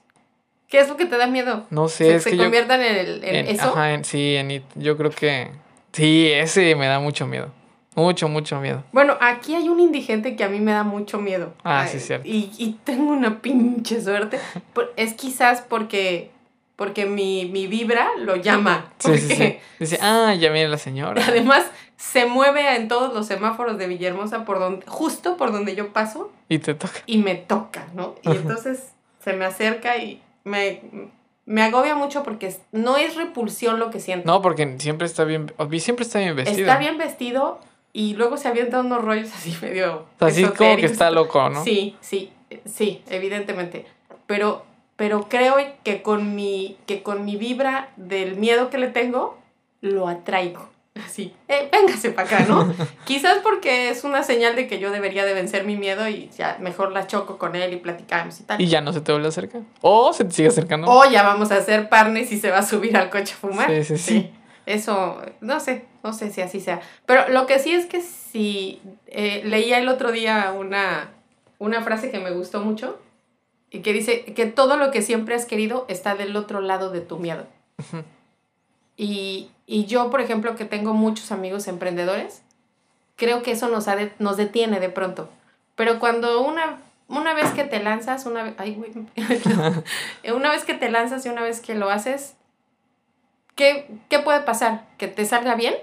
¿qué 0.68 0.78
es 0.80 0.88
lo 0.90 0.98
que 0.98 1.06
te 1.06 1.16
da 1.16 1.26
miedo? 1.26 1.64
No 1.70 1.88
sé, 1.88 2.04
¿Se, 2.04 2.14
es 2.16 2.22
se 2.24 2.30
que 2.32 2.36
yo... 2.36 2.42
conviertan 2.42 2.82
en, 2.82 2.94
el- 2.96 3.24
en 3.24 3.34
en- 3.34 3.46
eso? 3.48 3.70
Ajá, 3.70 3.94
en- 3.94 4.04
sí, 4.04 4.36
en 4.36 4.50
it. 4.50 4.64
Yo 4.74 4.98
creo 4.98 5.10
que... 5.10 5.50
Sí, 5.92 6.28
ese 6.30 6.74
me 6.74 6.86
da 6.86 7.00
mucho 7.00 7.26
miedo. 7.26 7.50
Mucho, 7.94 8.28
mucho 8.28 8.60
miedo. 8.60 8.84
Bueno, 8.92 9.16
aquí 9.22 9.54
hay 9.54 9.70
un 9.70 9.80
indigente 9.80 10.36
que 10.36 10.44
a 10.44 10.48
mí 10.50 10.60
me 10.60 10.72
da 10.72 10.84
mucho 10.84 11.18
miedo. 11.18 11.54
Ah, 11.64 11.80
Ay, 11.80 11.88
sí, 11.88 11.98
cierto. 11.98 12.28
Y, 12.28 12.52
y 12.58 12.78
tengo 12.84 13.10
una 13.10 13.40
pinche 13.40 14.00
suerte. 14.02 14.38
Es 14.96 15.14
quizás 15.14 15.62
porque, 15.66 16.30
porque 16.80 17.04
mi, 17.04 17.44
mi 17.44 17.66
vibra 17.66 18.08
lo 18.16 18.36
llama. 18.36 18.90
Sí, 19.00 19.18
sí, 19.18 19.18
sí. 19.18 19.28
porque 19.28 19.60
Dice, 19.78 19.98
ah, 20.00 20.34
ya 20.34 20.50
viene 20.50 20.66
la 20.70 20.78
señora. 20.78 21.22
Además, 21.28 21.70
se 21.98 22.24
mueve 22.24 22.74
en 22.74 22.88
todos 22.88 23.12
los 23.12 23.26
semáforos 23.26 23.76
de 23.76 23.86
Villahermosa 23.86 24.46
por 24.46 24.58
donde, 24.58 24.86
justo 24.86 25.36
por 25.36 25.52
donde 25.52 25.76
yo 25.76 25.92
paso 25.92 26.32
Y 26.48 26.58
te 26.58 26.72
toca. 26.72 27.00
y 27.04 27.18
me 27.18 27.34
toca, 27.34 27.88
¿no? 27.94 28.14
Y 28.22 28.30
entonces 28.30 28.92
se 29.22 29.34
me 29.34 29.44
acerca 29.44 29.98
y 29.98 30.22
me, 30.44 30.80
me 31.44 31.62
agobia 31.62 31.94
mucho 31.94 32.22
porque 32.22 32.56
no 32.72 32.96
es 32.96 33.14
repulsión 33.14 33.78
lo 33.78 33.90
que 33.90 34.00
siento. 34.00 34.26
No, 34.26 34.40
porque 34.40 34.76
siempre 34.78 35.06
está 35.06 35.24
bien... 35.24 35.52
Siempre 35.80 36.06
está 36.06 36.18
bien 36.20 36.34
vestido. 36.34 36.60
Está 36.60 36.78
bien 36.78 36.96
vestido 36.96 37.60
y 37.92 38.14
luego 38.14 38.38
se 38.38 38.48
avienta 38.48 38.80
unos 38.80 39.04
rollos 39.04 39.30
así 39.34 39.54
medio. 39.60 40.06
Así 40.18 40.44
como 40.44 40.76
que 40.76 40.86
está 40.86 41.10
loco, 41.10 41.50
¿no? 41.50 41.62
Sí, 41.62 41.94
sí, 42.00 42.32
sí, 42.64 43.02
evidentemente. 43.10 43.84
Pero, 44.24 44.64
pero 45.00 45.30
creo 45.30 45.56
que 45.82 46.02
con 46.02 46.34
mi, 46.34 46.76
que 46.84 47.02
con 47.02 47.24
mi 47.24 47.36
vibra 47.36 47.88
del 47.96 48.36
miedo 48.36 48.68
que 48.68 48.76
le 48.76 48.88
tengo, 48.88 49.38
lo 49.80 50.08
atraigo. 50.08 50.68
Así, 50.94 51.32
eh, 51.48 51.70
véngase 51.72 52.10
para 52.10 52.28
acá, 52.28 52.44
¿no? 52.46 52.70
Quizás 53.06 53.38
porque 53.42 53.88
es 53.88 54.04
una 54.04 54.22
señal 54.22 54.56
de 54.56 54.66
que 54.66 54.78
yo 54.78 54.90
debería 54.90 55.24
de 55.24 55.32
vencer 55.32 55.64
mi 55.64 55.74
miedo 55.74 56.06
y 56.06 56.28
ya 56.36 56.58
mejor 56.60 56.92
la 56.92 57.06
choco 57.06 57.38
con 57.38 57.56
él 57.56 57.72
y 57.72 57.76
platicamos 57.76 58.40
y 58.40 58.42
tal. 58.42 58.60
Y 58.60 58.66
ya 58.66 58.82
no 58.82 58.92
se 58.92 59.00
te 59.00 59.10
vuelve 59.10 59.28
a 59.28 59.30
acercar. 59.30 59.62
O 59.80 60.12
se 60.12 60.26
te 60.26 60.32
sigue 60.32 60.48
acercando. 60.48 60.86
O 60.86 61.10
ya 61.10 61.22
vamos 61.22 61.50
a 61.50 61.56
hacer 61.56 61.88
partners 61.88 62.30
y 62.30 62.38
se 62.38 62.50
va 62.50 62.58
a 62.58 62.62
subir 62.62 62.94
al 62.98 63.08
coche 63.08 63.32
a 63.32 63.38
fumar. 63.38 63.70
Sí, 63.70 63.84
sí, 63.84 63.96
sí. 63.96 64.30
Eso, 64.66 65.22
no 65.40 65.60
sé, 65.60 65.86
no 66.04 66.12
sé 66.12 66.30
si 66.30 66.42
así 66.42 66.60
sea. 66.60 66.82
Pero 67.06 67.26
lo 67.30 67.46
que 67.46 67.58
sí 67.58 67.72
es 67.72 67.86
que 67.86 68.02
si 68.02 68.82
eh, 69.06 69.40
leía 69.46 69.78
el 69.78 69.88
otro 69.88 70.12
día 70.12 70.52
una, 70.54 71.14
una 71.58 71.80
frase 71.80 72.10
que 72.10 72.18
me 72.18 72.32
gustó 72.32 72.60
mucho 72.60 72.98
y 73.70 73.80
que 73.80 73.92
dice 73.92 74.24
que 74.24 74.46
todo 74.46 74.76
lo 74.76 74.90
que 74.90 75.02
siempre 75.02 75.34
has 75.34 75.46
querido 75.46 75.84
está 75.88 76.14
del 76.14 76.36
otro 76.36 76.60
lado 76.60 76.90
de 76.90 77.00
tu 77.00 77.18
miedo. 77.18 77.46
Y, 78.96 79.50
y 79.66 79.86
yo, 79.86 80.10
por 80.10 80.20
ejemplo, 80.20 80.56
que 80.56 80.64
tengo 80.64 80.92
muchos 80.92 81.32
amigos 81.32 81.68
emprendedores, 81.68 82.42
creo 83.16 83.42
que 83.42 83.52
eso 83.52 83.68
nos, 83.68 83.88
ha 83.88 83.96
de- 83.96 84.12
nos 84.18 84.36
detiene 84.36 84.80
de 84.80 84.88
pronto. 84.90 85.28
Pero 85.74 85.98
cuando 85.98 86.42
una, 86.42 86.78
una 87.08 87.32
vez 87.34 87.50
que 87.52 87.64
te 87.64 87.82
lanzas, 87.82 88.26
una 88.26 88.42
vez, 88.42 88.54
ay, 88.58 88.74
güey, 88.74 88.92
una 90.34 90.50
vez 90.50 90.64
que 90.64 90.74
te 90.74 90.90
lanzas 90.90 91.24
y 91.24 91.28
una 91.30 91.42
vez 91.42 91.60
que 91.60 91.74
lo 91.74 91.90
haces, 91.90 92.34
¿qué, 93.54 93.88
¿qué 94.08 94.18
puede 94.18 94.40
pasar? 94.40 94.86
¿Que 94.98 95.08
te 95.08 95.24
salga 95.24 95.54
bien? 95.54 95.74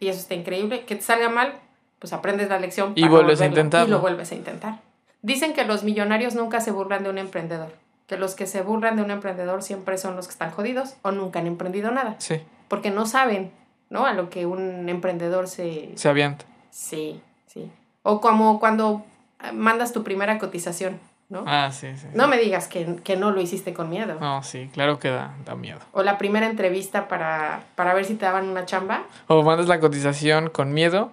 Y 0.00 0.08
eso 0.08 0.18
está 0.18 0.34
increíble. 0.34 0.84
¿Que 0.86 0.96
te 0.96 1.02
salga 1.02 1.28
mal? 1.28 1.54
Pues 1.98 2.12
aprendes 2.12 2.48
la 2.48 2.58
lección. 2.58 2.94
Y 2.96 3.06
vuelves 3.06 3.40
a 3.42 3.46
intentarlo. 3.46 3.86
Y 3.86 3.90
lo 3.90 4.00
vuelves 4.00 4.32
a 4.32 4.34
intentar. 4.34 4.80
Dicen 5.22 5.52
que 5.52 5.64
los 5.64 5.82
millonarios 5.84 6.34
nunca 6.34 6.60
se 6.60 6.70
burlan 6.70 7.02
de 7.04 7.10
un 7.10 7.18
emprendedor. 7.18 7.72
Que 8.06 8.16
los 8.16 8.34
que 8.34 8.46
se 8.46 8.62
burlan 8.62 8.96
de 8.96 9.02
un 9.02 9.10
emprendedor 9.10 9.62
siempre 9.62 9.98
son 9.98 10.16
los 10.16 10.26
que 10.26 10.32
están 10.32 10.50
jodidos 10.50 10.94
o 11.02 11.12
nunca 11.12 11.38
han 11.38 11.46
emprendido 11.46 11.90
nada. 11.90 12.16
Sí. 12.18 12.40
porque 12.68 12.90
no 12.92 13.04
saben, 13.06 13.50
¿no? 13.88 14.06
A 14.06 14.12
lo 14.14 14.30
que 14.30 14.46
un 14.46 14.88
emprendedor 14.88 15.48
se... 15.48 15.90
Se 15.96 16.08
avienta. 16.08 16.44
Sí, 16.70 17.20
sí. 17.46 17.68
O 18.02 18.20
como 18.20 18.60
cuando 18.60 19.04
mandas 19.52 19.92
tu 19.92 20.04
primera 20.04 20.38
cotización, 20.38 21.00
¿no? 21.28 21.42
Ah, 21.48 21.70
sí, 21.72 21.88
sí. 21.96 22.06
No 22.14 22.28
me 22.28 22.38
digas 22.38 22.68
que, 22.68 22.96
que 23.02 23.16
no 23.16 23.32
lo 23.32 23.40
hiciste 23.40 23.72
con 23.74 23.90
miedo. 23.90 24.16
No, 24.20 24.42
sí, 24.44 24.70
claro 24.72 24.98
que 25.00 25.08
da, 25.10 25.34
da 25.44 25.56
miedo. 25.56 25.80
O 25.92 26.02
la 26.04 26.16
primera 26.16 26.46
entrevista 26.46 27.08
para, 27.08 27.64
para 27.74 27.92
ver 27.92 28.04
si 28.04 28.14
te 28.14 28.24
daban 28.24 28.48
una 28.48 28.64
chamba. 28.66 29.02
O 29.26 29.42
mandas 29.42 29.66
la 29.66 29.80
cotización 29.80 30.48
con 30.50 30.72
miedo 30.72 31.10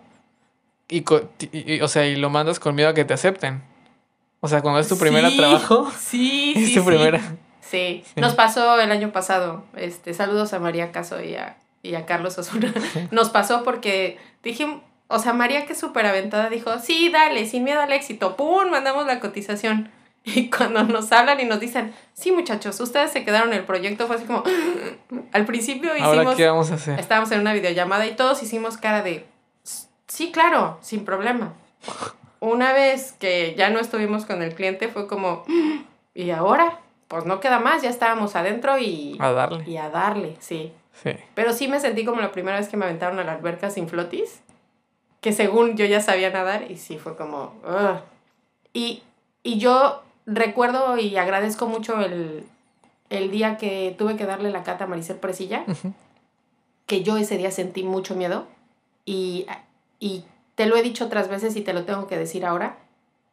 y, 0.87 1.01
co- 1.01 1.27
y- 1.51 1.73
y- 1.75 1.81
o 1.81 1.87
sea, 1.87 2.05
y 2.05 2.15
lo 2.15 2.29
mandas 2.29 2.59
con 2.59 2.75
miedo 2.75 2.89
a 2.89 2.93
que 2.93 3.03
te 3.05 3.13
acepten. 3.15 3.63
O 4.47 4.49
sea, 4.49 4.61
cuando 4.61 4.79
es 4.79 4.87
tu 4.87 4.97
primera 4.97 5.29
Sí, 5.29 5.35
trabajo, 5.37 5.91
Sí, 5.99 6.53
es 6.55 6.67
sí, 6.69 6.75
tu 6.75 6.79
sí. 6.81 6.85
primera. 6.87 7.19
Sí, 7.59 8.03
nos 8.15 8.33
pasó 8.33 8.79
el 8.79 8.91
año 8.93 9.11
pasado. 9.11 9.65
Este, 9.75 10.13
saludos 10.13 10.53
a 10.53 10.59
María 10.59 10.93
Caso 10.93 11.21
y 11.21 11.35
a, 11.35 11.57
y 11.83 11.95
a 11.95 12.05
Carlos 12.05 12.37
Osuna. 12.37 12.73
Nos 13.11 13.29
pasó 13.29 13.63
porque 13.65 14.17
dije, 14.41 14.79
o 15.09 15.19
sea, 15.19 15.33
María 15.33 15.65
que 15.65 15.73
es 15.73 15.79
súper 15.79 16.05
aventada 16.05 16.49
dijo, 16.49 16.79
sí, 16.79 17.09
dale, 17.09 17.45
sin 17.45 17.65
miedo 17.65 17.81
al 17.81 17.91
éxito. 17.91 18.37
¡Pum! 18.37 18.69
Mandamos 18.71 19.05
la 19.05 19.19
cotización. 19.19 19.91
Y 20.23 20.49
cuando 20.49 20.83
nos 20.83 21.09
hablan 21.13 21.39
y 21.39 21.45
nos 21.45 21.61
dicen, 21.61 21.93
sí, 22.13 22.31
muchachos, 22.33 22.77
ustedes 22.81 23.11
se 23.11 23.23
quedaron 23.23 23.53
en 23.53 23.59
el 23.59 23.63
proyecto, 23.63 24.07
fue 24.07 24.17
así 24.17 24.25
como, 24.25 24.43
al 25.31 25.45
principio 25.45 25.91
Ahora, 25.91 26.15
hicimos, 26.17 26.35
¿qué 26.35 26.47
vamos 26.47 26.69
a 26.71 26.73
hacer? 26.75 26.99
estábamos 26.99 27.31
en 27.31 27.39
una 27.39 27.53
videollamada 27.53 28.05
y 28.05 28.13
todos 28.13 28.43
hicimos 28.43 28.75
cara 28.75 29.03
de, 29.03 29.25
sí, 30.07 30.31
claro, 30.33 30.79
sin 30.81 31.05
problema. 31.05 31.53
Una 32.39 32.73
vez 32.73 33.13
que 33.13 33.55
ya 33.57 33.69
no 33.69 33.79
estuvimos 33.79 34.25
con 34.25 34.41
el 34.43 34.53
cliente 34.53 34.87
fue 34.89 35.07
como, 35.07 35.43
¿y 36.13 36.29
ahora? 36.31 36.79
Pues 37.07 37.25
no 37.25 37.39
queda 37.39 37.59
más, 37.59 37.81
ya 37.81 37.89
estábamos 37.89 38.35
adentro 38.35 38.77
y, 38.77 39.17
A 39.19 39.31
darle. 39.31 39.63
y 39.69 39.77
a 39.77 39.89
darle, 39.89 40.35
sí. 40.39 40.71
Sí. 41.03 41.11
Pero 41.35 41.53
sí 41.53 41.67
me 41.67 41.79
sentí 41.79 42.03
como 42.05 42.21
la 42.21 42.31
primera 42.31 42.57
vez 42.57 42.67
que 42.69 42.77
me 42.77 42.85
aventaron 42.85 43.19
a 43.19 43.23
la 43.23 43.33
alberca 43.33 43.69
sin 43.69 43.87
flotis, 43.87 44.41
que 45.21 45.31
según 45.31 45.77
yo 45.77 45.85
ya 45.85 46.01
sabía 46.01 46.29
nadar 46.31 46.69
y 46.71 46.77
sí 46.77 46.97
fue 46.97 47.15
como... 47.15 47.53
"Ugh". 47.63 48.01
Y, 48.73 49.03
y 49.43 49.57
yo 49.57 50.03
recuerdo 50.25 50.97
y 50.97 51.15
agradezco 51.17 51.67
mucho 51.67 52.01
el, 52.01 52.45
el 53.09 53.31
día 53.31 53.57
que 53.57 53.95
tuve 53.97 54.15
que 54.17 54.25
darle 54.25 54.51
la 54.51 54.63
cata 54.63 54.83
a 54.83 54.87
Maricel 54.87 55.17
Presilla, 55.17 55.63
Ujú. 55.67 55.93
que 56.85 57.03
yo 57.03 57.17
ese 57.17 57.37
día 57.37 57.51
sentí 57.51 57.83
mucho 57.83 58.15
miedo 58.15 58.45
y, 59.05 59.45
y 59.99 60.25
te 60.57 60.65
lo 60.65 60.75
he 60.75 60.81
dicho 60.81 61.05
otras 61.05 61.29
veces 61.29 61.55
y 61.55 61.61
te 61.61 61.71
lo 61.71 61.83
tengo 61.83 62.07
que 62.07 62.17
decir 62.17 62.43
ahora. 62.43 62.79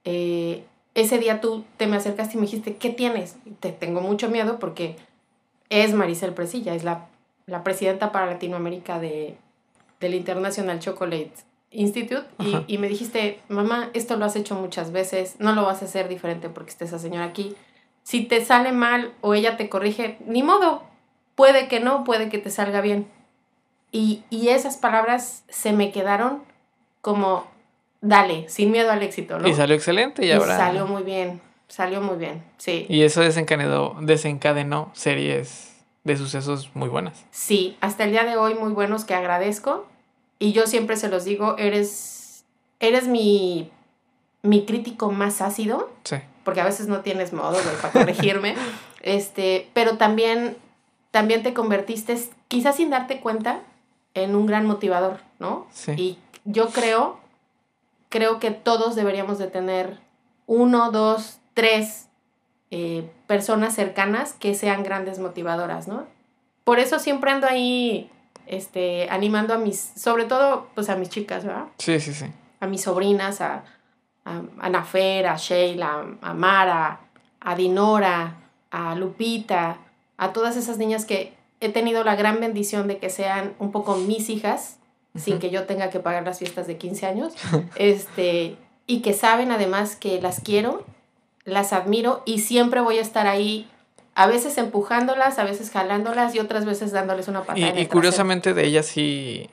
Eh, 0.05 0.63
ese 0.93 1.19
día 1.19 1.41
tú 1.41 1.65
te 1.79 1.87
me 1.87 1.97
acercaste 1.97 2.35
y 2.35 2.37
me 2.37 2.43
dijiste, 2.43 2.77
¿qué 2.77 2.91
tienes? 2.91 3.37
Y 3.47 3.53
Te 3.53 3.73
tengo 3.73 4.03
mucho 4.03 4.29
miedo 4.29 4.59
porque 4.59 4.97
es 5.71 5.95
Maricel 5.95 6.35
Presilla, 6.35 6.75
es 6.75 6.85
la, 6.85 7.07
la 7.47 7.65
presidenta 7.65 8.13
para 8.13 8.27
Latinoamérica 8.27 8.99
de, 8.99 9.39
del 10.01 10.13
International 10.13 10.79
Chocolate 10.81 11.33
Institute. 11.71 12.27
Y, 12.41 12.75
y 12.75 12.77
me 12.77 12.89
dijiste, 12.89 13.41
mamá, 13.49 13.89
esto 13.95 14.17
lo 14.17 14.27
has 14.27 14.37
hecho 14.37 14.55
muchas 14.57 14.93
veces, 14.93 15.37
no 15.39 15.55
lo 15.55 15.63
vas 15.63 15.81
a 15.81 15.87
hacer 15.87 16.09
diferente 16.09 16.51
porque 16.51 16.73
esté 16.73 16.85
esa 16.85 16.99
señora 16.99 17.25
aquí. 17.25 17.57
Si 18.03 18.27
te 18.27 18.45
sale 18.45 18.73
mal 18.73 19.15
o 19.23 19.33
ella 19.33 19.57
te 19.57 19.71
corrige, 19.71 20.19
ni 20.27 20.43
modo, 20.43 20.83
puede 21.37 21.69
que 21.69 21.81
no, 21.81 22.05
puede 22.05 22.29
que 22.29 22.37
te 22.37 22.51
salga 22.51 22.83
bien. 22.83 23.09
Y, 23.93 24.25
y 24.29 24.49
esas 24.49 24.77
palabras 24.77 25.45
se 25.49 25.73
me 25.73 25.91
quedaron 25.91 26.43
como, 27.05 27.47
dale, 28.01 28.49
sin 28.49 28.71
miedo 28.71 28.91
al 28.91 29.03
éxito, 29.03 29.39
¿no? 29.39 29.47
Y 29.47 29.53
salió 29.53 29.77
excelente 29.77 30.25
y, 30.25 30.31
ahora. 30.33 30.57
salió 30.57 30.87
muy 30.87 31.03
bien, 31.03 31.43
salió 31.69 32.01
muy 32.01 32.17
bien, 32.17 32.43
sí. 32.57 32.87
Y 32.89 33.03
eso 33.03 33.21
desencadenó, 33.21 33.95
desencadenó 34.01 34.91
series 34.95 35.75
de 36.03 36.17
sucesos 36.17 36.71
muy 36.73 36.89
buenas. 36.89 37.27
Sí, 37.31 37.77
hasta 37.83 38.05
el 38.05 38.13
día 38.13 38.25
de 38.25 38.39
hoy 38.39 38.55
muy 38.55 38.73
buenos 38.73 39.05
que 39.05 39.13
agradezco. 39.15 39.87
Y 40.39 40.53
yo 40.53 40.67
siempre 40.67 40.97
se 40.97 41.11
los 41.11 41.25
digo, 41.27 41.57
eres, 41.59 42.47
eres 42.81 43.07
mi, 43.07 43.71
mi 44.41 44.65
crítico 44.65 45.13
más 45.13 45.43
ácido, 45.43 45.91
Sí. 46.05 46.17
porque 46.43 46.63
a 46.63 46.65
veces 46.65 46.89
no 46.89 47.01
tienes 47.01 47.35
modo 47.35 47.59
para 47.83 47.93
corregirme. 47.93 48.55
este, 49.03 49.69
pero 49.75 49.99
también, 49.99 50.57
también 51.11 51.43
te 51.43 51.53
convertiste, 51.53 52.19
quizás 52.49 52.77
sin 52.77 52.89
darte 52.89 53.21
cuenta, 53.21 53.61
en 54.15 54.35
un 54.35 54.47
gran 54.47 54.65
motivador, 54.65 55.21
¿no? 55.39 55.67
Sí. 55.71 55.93
Y 55.99 56.19
yo 56.45 56.69
creo, 56.69 57.19
creo 58.09 58.39
que 58.39 58.51
todos 58.51 58.95
deberíamos 58.95 59.39
de 59.39 59.49
tener 59.49 59.99
uno, 60.47 60.91
dos, 60.91 61.39
tres 61.55 62.09
eh, 62.71 63.11
personas 63.27 63.75
cercanas 63.75 64.35
que 64.35 64.55
sean 64.55 64.83
grandes 64.83 65.19
motivadoras, 65.19 65.89
¿no? 65.89 66.07
Por 66.65 66.79
eso 66.79 66.99
siempre 66.99 67.31
ando 67.31 67.47
ahí 67.47 68.11
este, 68.47 69.09
animando 69.11 69.55
a 69.55 69.59
mis, 69.59 69.93
sobre 69.97 70.25
todo, 70.25 70.69
pues 70.75 70.89
a 70.91 70.97
mis 70.97 71.09
chicas, 71.09 71.45
¿verdad? 71.45 71.67
Sí, 71.79 72.01
sí, 72.01 72.13
sí. 72.13 72.27
A 72.61 72.67
mis 72.67 72.83
sobrinas, 72.83 73.41
a, 73.41 73.65
a, 74.25 74.43
a 74.59 74.69
Nafer, 74.71 75.27
a 75.27 75.37
Sheila, 75.37 76.05
a 76.21 76.35
Mara, 76.35 77.01
a 77.41 77.55
Dinora, 77.55 78.37
a 78.71 78.95
Lupita, 78.95 79.79
a 80.17 80.33
todas 80.33 80.57
esas 80.57 80.79
niñas 80.79 81.05
que 81.05 81.35
he 81.61 81.69
tenido 81.69 82.05
la 82.05 82.17
gran 82.17 82.41
bendición 82.41 82.89
de 82.89 82.99
que 82.99 83.11
sean 83.11 83.55
un 83.59 83.73
poco 83.73 83.97
mis 83.97 84.29
hijas, 84.31 84.79
sin 85.17 85.39
que 85.39 85.51
yo 85.51 85.65
tenga 85.65 85.91
que 85.91 86.01
pagar 86.01 86.25
las 86.25 86.39
fiestas 86.39 86.67
de 86.67 86.77
15 86.77 87.07
años, 87.07 87.35
este, 87.77 88.57
y 88.87 89.01
que 89.01 89.13
saben 89.13 89.53
además 89.53 89.97
que 89.97 90.21
las 90.21 90.41
quiero, 90.41 90.85
las 91.45 91.73
admiro 91.73 92.23
y 92.25 92.41
siempre 92.41 92.81
voy 92.81 92.99
a 92.99 93.03
estar 93.03 93.27
ahí, 93.27 93.69
a 94.15 94.27
veces 94.27 94.59
empujándolas, 94.59 95.39
a 95.39 95.45
veces 95.45 95.71
jalándolas 95.71 96.35
y 96.35 96.39
otras 96.39 96.65
veces 96.65 96.93
dándoles 96.93 97.29
una 97.29 97.41
patada. 97.41 97.59
Y, 97.59 97.63
en 97.63 97.69
el 97.69 97.73
y 97.73 97.75
trasero. 97.75 97.93
curiosamente 97.93 98.55
de 98.55 98.65
ella 98.65 98.83
sí, 98.83 99.51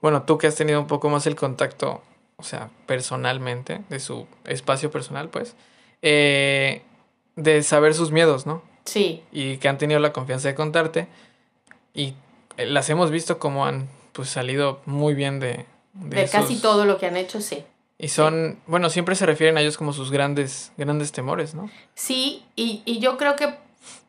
bueno, 0.00 0.22
tú 0.22 0.38
que 0.38 0.46
has 0.46 0.54
tenido 0.54 0.80
un 0.80 0.86
poco 0.86 1.08
más 1.08 1.26
el 1.26 1.34
contacto, 1.34 2.02
o 2.36 2.42
sea, 2.42 2.70
personalmente, 2.86 3.80
de 3.88 4.00
su 4.00 4.26
espacio 4.44 4.90
personal, 4.90 5.28
pues, 5.28 5.54
eh, 6.02 6.82
de 7.34 7.62
saber 7.62 7.94
sus 7.94 8.12
miedos, 8.12 8.46
¿no? 8.46 8.62
Sí, 8.84 9.24
Y 9.32 9.56
que 9.56 9.68
han 9.68 9.78
tenido 9.78 9.98
la 9.98 10.12
confianza 10.12 10.46
de 10.46 10.54
contarte 10.54 11.08
y 11.92 12.14
eh, 12.56 12.66
las 12.66 12.88
hemos 12.88 13.10
visto 13.10 13.38
como 13.38 13.66
han, 13.66 13.88
pues, 14.16 14.30
salido 14.30 14.80
muy 14.86 15.14
bien 15.14 15.38
de... 15.40 15.66
de, 15.94 16.28
casi 16.28 16.54
esos- 16.54 16.62
todo 16.62 16.84
lo 16.84 16.98
que 16.98 17.06
han 17.06 17.16
hecho, 17.16 17.40
sí. 17.40 17.64
Y 17.98 18.08
son, 18.08 18.58
bueno, 18.66 18.90
siempre 18.90 19.14
se 19.14 19.24
refieren 19.24 19.56
a 19.56 19.62
ellos 19.62 19.78
como 19.78 19.92
sus 19.94 20.10
grandes, 20.10 20.70
grandes 20.76 21.12
temores, 21.12 21.54
¿no? 21.54 21.70
Sí, 21.94 22.44
y, 22.54 22.82
y 22.84 22.98
yo 22.98 23.16
creo 23.16 23.36
que 23.36 23.54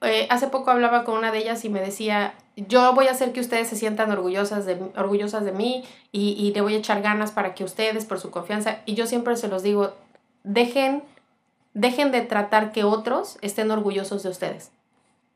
eh, 0.01 0.27
hace 0.29 0.47
poco 0.47 0.71
hablaba 0.71 1.05
con 1.05 1.17
una 1.17 1.31
de 1.31 1.37
ellas 1.37 1.63
y 1.63 1.69
me 1.69 1.79
decía, 1.79 2.33
yo 2.57 2.93
voy 2.93 3.07
a 3.07 3.11
hacer 3.11 3.31
que 3.31 3.39
ustedes 3.39 3.69
se 3.69 3.77
sientan 3.77 4.11
orgullosas 4.11 4.65
de, 4.65 4.77
orgullosas 4.97 5.45
de 5.45 5.53
mí 5.53 5.85
y, 6.11 6.31
y 6.33 6.51
le 6.53 6.59
voy 6.61 6.73
a 6.75 6.77
echar 6.79 7.01
ganas 7.01 7.31
para 7.31 7.53
que 7.55 7.63
ustedes, 7.63 8.03
por 8.05 8.19
su 8.19 8.29
confianza, 8.29 8.79
y 8.85 8.95
yo 8.95 9.07
siempre 9.07 9.37
se 9.37 9.47
los 9.47 9.63
digo, 9.63 9.93
dejen, 10.43 11.03
dejen 11.73 12.11
de 12.11 12.21
tratar 12.21 12.73
que 12.73 12.83
otros 12.83 13.37
estén 13.41 13.71
orgullosos 13.71 14.21
de 14.23 14.29
ustedes, 14.29 14.71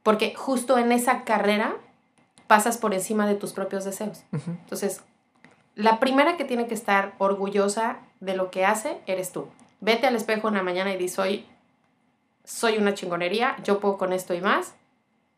porque 0.03 0.33
justo 0.35 0.77
en 0.77 0.91
esa 0.91 1.23
carrera 1.23 1.75
pasas 2.51 2.77
por 2.77 2.93
encima 2.93 3.25
de 3.25 3.35
tus 3.35 3.53
propios 3.53 3.85
deseos. 3.85 4.23
Entonces, 4.33 5.01
la 5.75 6.01
primera 6.01 6.35
que 6.35 6.43
tiene 6.43 6.67
que 6.67 6.73
estar 6.73 7.13
orgullosa 7.17 7.99
de 8.19 8.35
lo 8.35 8.51
que 8.51 8.65
hace 8.65 8.97
eres 9.07 9.31
tú. 9.31 9.47
Vete 9.79 10.05
al 10.05 10.17
espejo 10.17 10.49
en 10.49 10.55
la 10.55 10.61
mañana 10.61 10.91
y 10.93 10.97
di, 10.97 11.07
soy, 11.07 11.45
soy 12.43 12.77
una 12.77 12.93
chingonería, 12.93 13.55
yo 13.63 13.79
puedo 13.79 13.97
con 13.97 14.11
esto 14.11 14.33
y 14.33 14.41
más. 14.41 14.73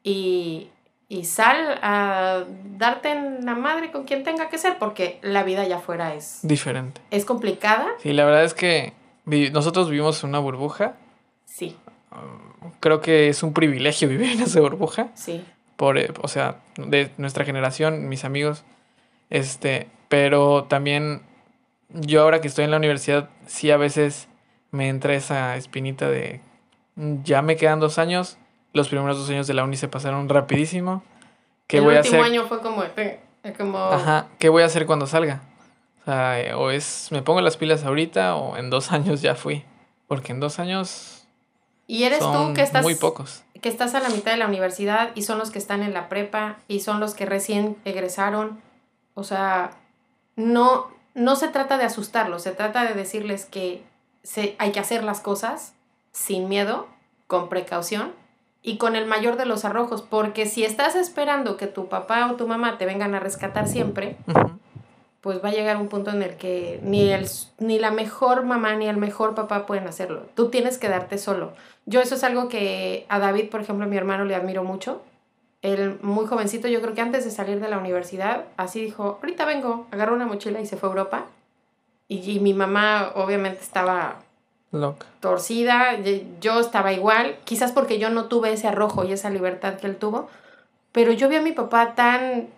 Y, 0.01 0.71
y 1.07 1.25
sal 1.25 1.77
a 1.83 2.45
darte 2.77 3.11
en 3.11 3.45
la 3.45 3.53
madre 3.53 3.91
con 3.91 4.05
quien 4.05 4.23
tenga 4.23 4.49
que 4.49 4.57
ser, 4.57 4.79
porque 4.79 5.19
la 5.21 5.43
vida 5.43 5.61
allá 5.61 5.77
afuera 5.77 6.15
es, 6.15 6.39
Diferente. 6.41 6.99
es 7.11 7.25
complicada. 7.25 7.89
Sí, 8.01 8.11
la 8.11 8.25
verdad 8.25 8.43
es 8.43 8.55
que 8.55 8.93
nosotros 9.51 9.87
vivimos 9.91 10.23
en 10.23 10.29
una 10.29 10.39
burbuja. 10.39 10.95
Sí, 11.45 11.77
Creo 12.79 13.01
que 13.01 13.27
es 13.29 13.43
un 13.43 13.53
privilegio 13.53 14.07
vivir 14.09 14.31
en 14.31 14.41
esa 14.41 14.59
burbuja. 14.61 15.09
sí, 15.13 15.45
por, 15.83 15.97
eh, 15.97 16.07
o 16.21 16.29
sea, 16.29 16.61
de 16.77 17.09
nuestra 17.17 17.43
generación, 17.43 18.07
mis 18.07 18.23
amigos, 18.23 18.63
este, 19.29 19.89
pero 20.07 20.63
también 20.63 21.23
yo 21.89 22.21
ahora 22.21 22.39
que 22.39 22.47
estoy 22.47 22.63
en 22.63 22.71
la 22.71 22.77
universidad, 22.77 23.27
sí 23.47 23.69
a 23.69 23.75
veces 23.75 24.29
me 24.71 24.87
entra 24.87 25.13
esa 25.13 25.57
espinita 25.57 26.09
de, 26.09 26.39
"Mm, 26.95 27.23
ya 27.23 27.41
me 27.41 27.57
quedan 27.57 27.81
dos 27.81 27.99
años, 27.99 28.37
los 28.71 28.87
primeros 28.87 29.17
dos 29.17 29.29
años 29.29 29.45
de 29.45 29.55
la 29.55 29.65
uni 29.65 29.75
se 29.75 29.89
pasaron 29.89 30.29
rapidísimo, 30.29 31.03
¿qué 31.67 31.79
el 31.79 31.83
voy 31.83 31.95
a 31.95 31.99
último 31.99 32.21
hacer? 32.21 32.31
año 32.31 32.47
fue 32.47 32.61
como, 32.61 32.81
eh, 32.85 33.19
como 33.57 33.77
Ajá, 33.77 34.27
¿qué 34.39 34.47
voy 34.47 34.63
a 34.63 34.67
hacer 34.67 34.85
cuando 34.85 35.05
salga? 35.05 35.41
O 36.03 36.05
sea, 36.05 36.39
eh, 36.39 36.53
o 36.53 36.71
es, 36.71 37.09
me 37.11 37.21
pongo 37.23 37.41
las 37.41 37.57
pilas 37.57 37.83
ahorita 37.83 38.37
o 38.37 38.55
en 38.55 38.69
dos 38.69 38.89
años 38.93 39.21
ya 39.21 39.35
fui, 39.35 39.65
porque 40.07 40.31
en 40.31 40.39
dos 40.39 40.59
años 40.59 41.27
y 41.87 42.03
eres 42.03 42.19
son 42.19 42.31
tú 42.51 42.53
que 42.53 42.61
estás 42.61 42.83
muy 42.83 42.95
pocos. 42.95 43.43
Que 43.63 43.69
estás 43.69 43.95
a 43.95 44.01
la 44.01 44.09
mitad 44.09 44.31
de 44.31 44.37
la 44.37 44.47
universidad 44.47 45.11
y 45.15 45.23
son 45.23 45.39
los 45.39 45.49
que 45.49 45.57
están 45.57 45.81
en 45.81 45.93
la 45.93 46.09
prepa 46.09 46.57
y 46.67 46.81
son 46.81 46.99
los 46.99 47.15
que 47.15 47.25
recién 47.25 47.77
egresaron. 47.85 48.61
O 49.15 49.23
sea, 49.23 49.71
no, 50.35 50.87
no 51.15 51.35
se 51.37 51.47
trata 51.47 51.77
de 51.77 51.85
asustarlos, 51.85 52.43
se 52.43 52.51
trata 52.51 52.83
de 52.83 52.93
decirles 52.93 53.45
que 53.45 53.81
se, 54.21 54.55
hay 54.59 54.73
que 54.73 54.81
hacer 54.81 55.03
las 55.03 55.21
cosas 55.21 55.73
sin 56.11 56.49
miedo, 56.49 56.87
con 57.25 57.47
precaución 57.47 58.11
y 58.61 58.77
con 58.77 58.97
el 58.97 59.05
mayor 59.05 59.37
de 59.37 59.45
los 59.45 59.63
arrojos, 59.63 60.01
porque 60.01 60.45
si 60.45 60.65
estás 60.65 60.95
esperando 60.95 61.55
que 61.55 61.67
tu 61.67 61.87
papá 61.87 62.29
o 62.29 62.35
tu 62.35 62.47
mamá 62.47 62.77
te 62.77 62.85
vengan 62.85 63.15
a 63.15 63.19
rescatar 63.19 63.67
siempre. 63.67 64.17
Pues 65.23 65.41
va 65.41 65.49
a 65.49 65.53
llegar 65.53 65.77
un 65.77 65.87
punto 65.87 66.11
en 66.11 66.21
el 66.21 66.35
que 66.35 66.81
ni, 66.83 67.09
el, 67.09 67.25
ni 67.57 67.79
la 67.79 67.91
mejor 67.91 68.43
mamá 68.43 68.75
ni 68.75 68.89
el 68.89 68.97
mejor 68.97 69.35
papá 69.35 69.65
pueden 69.65 69.87
hacerlo. 69.87 70.23
Tú 70.35 70.49
tienes 70.49 70.77
que 70.77 70.89
darte 70.89 71.17
solo. 71.17 71.53
Yo 71.85 72.01
eso 72.01 72.15
es 72.15 72.25
algo 72.25 72.49
que 72.49 73.05
a 73.07 73.19
David, 73.19 73.49
por 73.49 73.61
ejemplo, 73.61 73.87
mi 73.87 73.95
hermano, 73.95 74.25
le 74.25 74.35
admiro 74.35 74.65
mucho. 74.65 75.01
Él, 75.61 75.97
muy 76.01 76.25
jovencito, 76.25 76.67
yo 76.67 76.81
creo 76.81 76.93
que 76.93 76.99
antes 76.99 77.23
de 77.23 77.31
salir 77.31 77.61
de 77.61 77.69
la 77.69 77.77
universidad, 77.77 78.43
así 78.57 78.81
dijo, 78.81 79.17
ahorita 79.21 79.45
vengo, 79.45 79.87
agarró 79.91 80.13
una 80.13 80.25
mochila 80.25 80.59
y 80.59 80.65
se 80.65 80.75
fue 80.75 80.89
a 80.89 80.91
Europa. 80.91 81.25
Y, 82.09 82.29
y 82.29 82.41
mi 82.41 82.53
mamá 82.53 83.13
obviamente 83.15 83.61
estaba 83.61 84.19
Loca. 84.73 85.05
torcida, 85.21 85.97
yo 86.41 86.59
estaba 86.59 86.91
igual, 86.91 87.37
quizás 87.45 87.71
porque 87.71 87.97
yo 87.97 88.09
no 88.09 88.25
tuve 88.25 88.51
ese 88.51 88.67
arrojo 88.67 89.05
y 89.05 89.13
esa 89.13 89.29
libertad 89.29 89.75
que 89.75 89.87
él 89.87 89.95
tuvo, 89.95 90.27
pero 90.91 91.13
yo 91.13 91.29
vi 91.29 91.37
a 91.37 91.41
mi 91.41 91.53
papá 91.53 91.95
tan, 91.95 92.49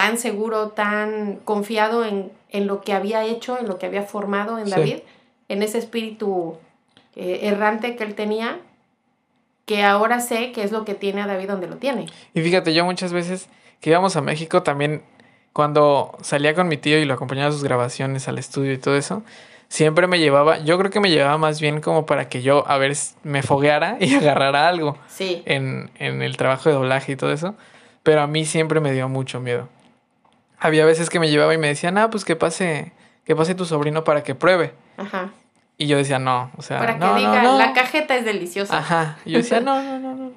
tan 0.00 0.16
seguro, 0.18 0.68
tan 0.68 1.36
confiado 1.44 2.06
en, 2.06 2.32
en 2.48 2.66
lo 2.66 2.80
que 2.80 2.94
había 2.94 3.24
hecho, 3.24 3.58
en 3.58 3.68
lo 3.68 3.78
que 3.78 3.84
había 3.86 4.02
formado 4.02 4.58
en 4.58 4.64
Sí. 4.64 4.70
David, 4.70 4.96
en 5.48 5.62
ese 5.62 5.76
espíritu 5.78 6.56
eh, 7.16 7.40
errante 7.42 7.96
que 7.96 8.04
él 8.04 8.14
tenía, 8.14 8.58
que 9.66 9.82
ahora 9.84 10.20
sé 10.20 10.52
que 10.52 10.62
es 10.62 10.72
lo 10.72 10.84
que 10.86 10.94
tiene 10.94 11.20
a 11.20 11.26
David 11.26 11.48
donde 11.48 11.66
lo 11.68 11.76
tiene. 11.76 12.06
Y 12.32 12.40
fíjate, 12.40 12.72
yo 12.72 12.84
muchas 12.86 13.12
veces 13.12 13.48
que 13.80 13.90
íbamos 13.90 14.16
a 14.16 14.22
México 14.22 14.62
también, 14.62 15.02
cuando 15.52 16.16
salía 16.22 16.54
con 16.54 16.66
mi 16.68 16.76
tío 16.78 16.98
y 16.98 17.04
lo 17.04 17.14
acompañaba 17.14 17.48
a 17.50 17.52
sus 17.52 17.62
grabaciones 17.62 18.26
al 18.26 18.38
estudio 18.38 18.72
y 18.72 18.78
todo 18.78 18.96
eso, 18.96 19.22
siempre 19.68 20.06
me 20.06 20.18
llevaba, 20.18 20.58
yo 20.60 20.78
creo 20.78 20.90
que 20.90 21.00
me 21.00 21.10
llevaba 21.10 21.36
más 21.36 21.60
bien 21.60 21.80
como 21.82 22.06
para 22.06 22.28
que 22.28 22.40
yo, 22.42 22.64
a 22.68 22.78
ver, 22.78 22.96
me 23.22 23.42
fogueara 23.42 23.98
y 24.00 24.14
agarrara 24.20 24.66
algo 24.66 24.96
Sí, 25.08 25.42
en, 25.44 25.90
en 25.98 26.22
el 26.22 26.36
trabajo 26.36 26.68
de 26.70 26.74
doblaje 26.76 27.12
y 27.12 27.16
todo 27.16 27.32
eso, 27.32 27.54
pero 28.02 28.22
a 28.22 28.26
mí 28.26 28.44
siempre 28.46 28.80
me 28.80 28.92
dio 28.92 29.08
mucho 29.08 29.40
miedo. 29.40 29.68
Había 30.60 30.84
veces 30.84 31.10
que 31.10 31.18
me 31.18 31.30
llevaba 31.30 31.54
y 31.54 31.58
me 31.58 31.66
decían, 31.68 31.98
ah, 31.98 32.10
pues 32.10 32.24
que 32.24 32.36
pase, 32.36 32.92
que 33.24 33.34
pase 33.34 33.54
tu 33.54 33.64
sobrino 33.64 34.04
para 34.04 34.22
que 34.22 34.34
pruebe. 34.34 34.72
ajá. 34.96 35.30
Y 35.78 35.86
yo 35.86 35.96
decía, 35.96 36.18
no, 36.18 36.50
o 36.58 36.62
sea, 36.62 36.78
Para 36.78 36.92
que 36.92 36.98
no, 36.98 37.06
no, 37.12 37.14
diga, 37.14 37.42
no". 37.42 37.56
la 37.56 37.72
cajeta 37.72 38.14
es 38.14 38.26
deliciosa. 38.26 38.76
Ajá. 38.76 39.16
Y 39.24 39.30
yo 39.32 39.38
decía, 39.38 39.60
no, 39.60 39.82
no, 39.82 39.98
no, 39.98 40.14
no. 40.14 40.32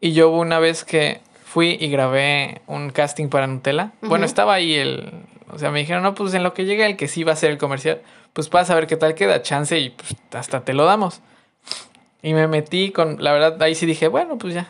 Y 0.00 0.12
yo 0.12 0.28
hubo 0.28 0.40
una 0.40 0.58
vez 0.58 0.84
que 0.84 1.20
fui 1.44 1.76
y 1.78 1.88
grabé 1.88 2.62
un 2.66 2.90
casting 2.90 3.28
para 3.28 3.46
Nutella. 3.46 3.92
Bueno, 4.00 4.24
estaba 4.26 4.54
ahí 4.54 4.74
el. 4.74 5.12
O 5.52 5.58
sea, 5.58 5.70
me 5.70 5.78
dijeron, 5.78 6.02
no, 6.02 6.14
pues 6.16 6.34
en 6.34 6.42
lo 6.42 6.52
que 6.52 6.64
llega 6.64 6.84
el 6.84 6.96
que 6.96 7.06
sí 7.06 7.22
va 7.22 7.32
a 7.32 7.36
ser 7.36 7.52
el 7.52 7.58
comercial, 7.58 8.02
pues 8.32 8.48
para 8.48 8.64
saber 8.64 8.88
qué 8.88 8.96
tal 8.96 9.14
queda, 9.14 9.40
chance 9.40 9.78
y 9.78 9.90
pues 9.90 10.16
hasta 10.32 10.64
te 10.64 10.74
lo 10.74 10.84
damos. 10.84 11.20
Y 12.20 12.34
me 12.34 12.48
metí 12.48 12.90
con. 12.90 13.22
La 13.22 13.32
verdad, 13.32 13.62
ahí 13.62 13.76
sí 13.76 13.86
dije, 13.86 14.08
bueno, 14.08 14.36
pues 14.36 14.52
ya. 14.54 14.66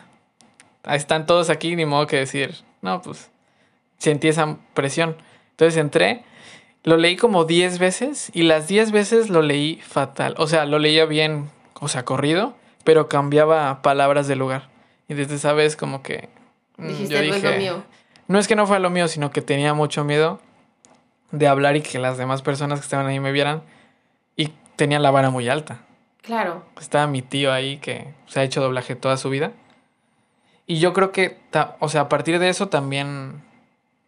Ahí 0.83 0.97
están 0.97 1.25
todos 1.25 1.49
aquí, 1.49 1.75
ni 1.75 1.85
modo 1.85 2.05
que 2.05 2.17
decir, 2.17 2.55
no, 2.83 3.01
pues. 3.01 3.31
Sentí 3.99 4.27
esa 4.29 4.57
presión. 4.73 5.15
Entonces 5.51 5.77
entré. 5.77 6.23
Lo 6.83 6.97
leí 6.97 7.17
como 7.17 7.43
10 7.45 7.77
veces 7.77 8.31
y 8.33 8.43
las 8.43 8.67
10 8.67 8.91
veces 8.91 9.29
lo 9.29 9.41
leí 9.41 9.75
fatal. 9.81 10.33
O 10.37 10.47
sea, 10.47 10.65
lo 10.65 10.79
leía 10.79 11.05
bien, 11.05 11.49
o 11.79 11.87
sea, 11.89 12.05
corrido, 12.05 12.55
pero 12.85 13.09
cambiaba 13.09 13.81
palabras 13.81 14.27
de 14.27 14.35
lugar. 14.37 14.69
Y 15.09 15.13
desde 15.13 15.35
esa 15.35 15.53
vez 15.53 15.75
como 15.75 16.01
que... 16.01 16.29
mm, 16.77 16.87
Dijiste, 16.87 17.27
no 17.27 17.35
es 17.35 17.43
lo 17.43 17.51
mío. 17.51 17.83
No 18.27 18.39
es 18.39 18.47
que 18.47 18.55
no 18.55 18.65
fue 18.65 18.79
lo 18.79 18.89
mío, 18.89 19.07
sino 19.07 19.31
que 19.31 19.41
tenía 19.41 19.73
mucho 19.73 20.03
miedo 20.05 20.39
de 21.31 21.47
hablar 21.47 21.75
y 21.75 21.81
que 21.81 21.99
las 21.99 22.17
demás 22.17 22.41
personas 22.41 22.79
que 22.79 22.83
estaban 22.85 23.07
ahí 23.07 23.19
me 23.19 23.31
vieran. 23.33 23.61
Y 24.37 24.53
tenía 24.77 24.99
la 24.99 25.11
vara 25.11 25.29
muy 25.31 25.49
alta. 25.49 25.81
Claro, 26.21 26.63
Estaba 26.79 27.07
mi 27.07 27.21
tío 27.21 27.51
ahí 27.51 27.77
que 27.77 28.13
se 28.27 28.39
ha 28.39 28.43
hecho 28.43 28.61
doblaje 28.61 28.95
toda 28.95 29.17
su 29.17 29.29
vida. 29.29 29.51
Y 30.67 30.79
yo 30.79 30.93
creo 30.93 31.11
que, 31.11 31.37
o 31.79 31.89
sea, 31.89 32.01
a 32.01 32.09
partir 32.09 32.37
de 32.39 32.49
eso 32.49 32.69
también 32.69 33.41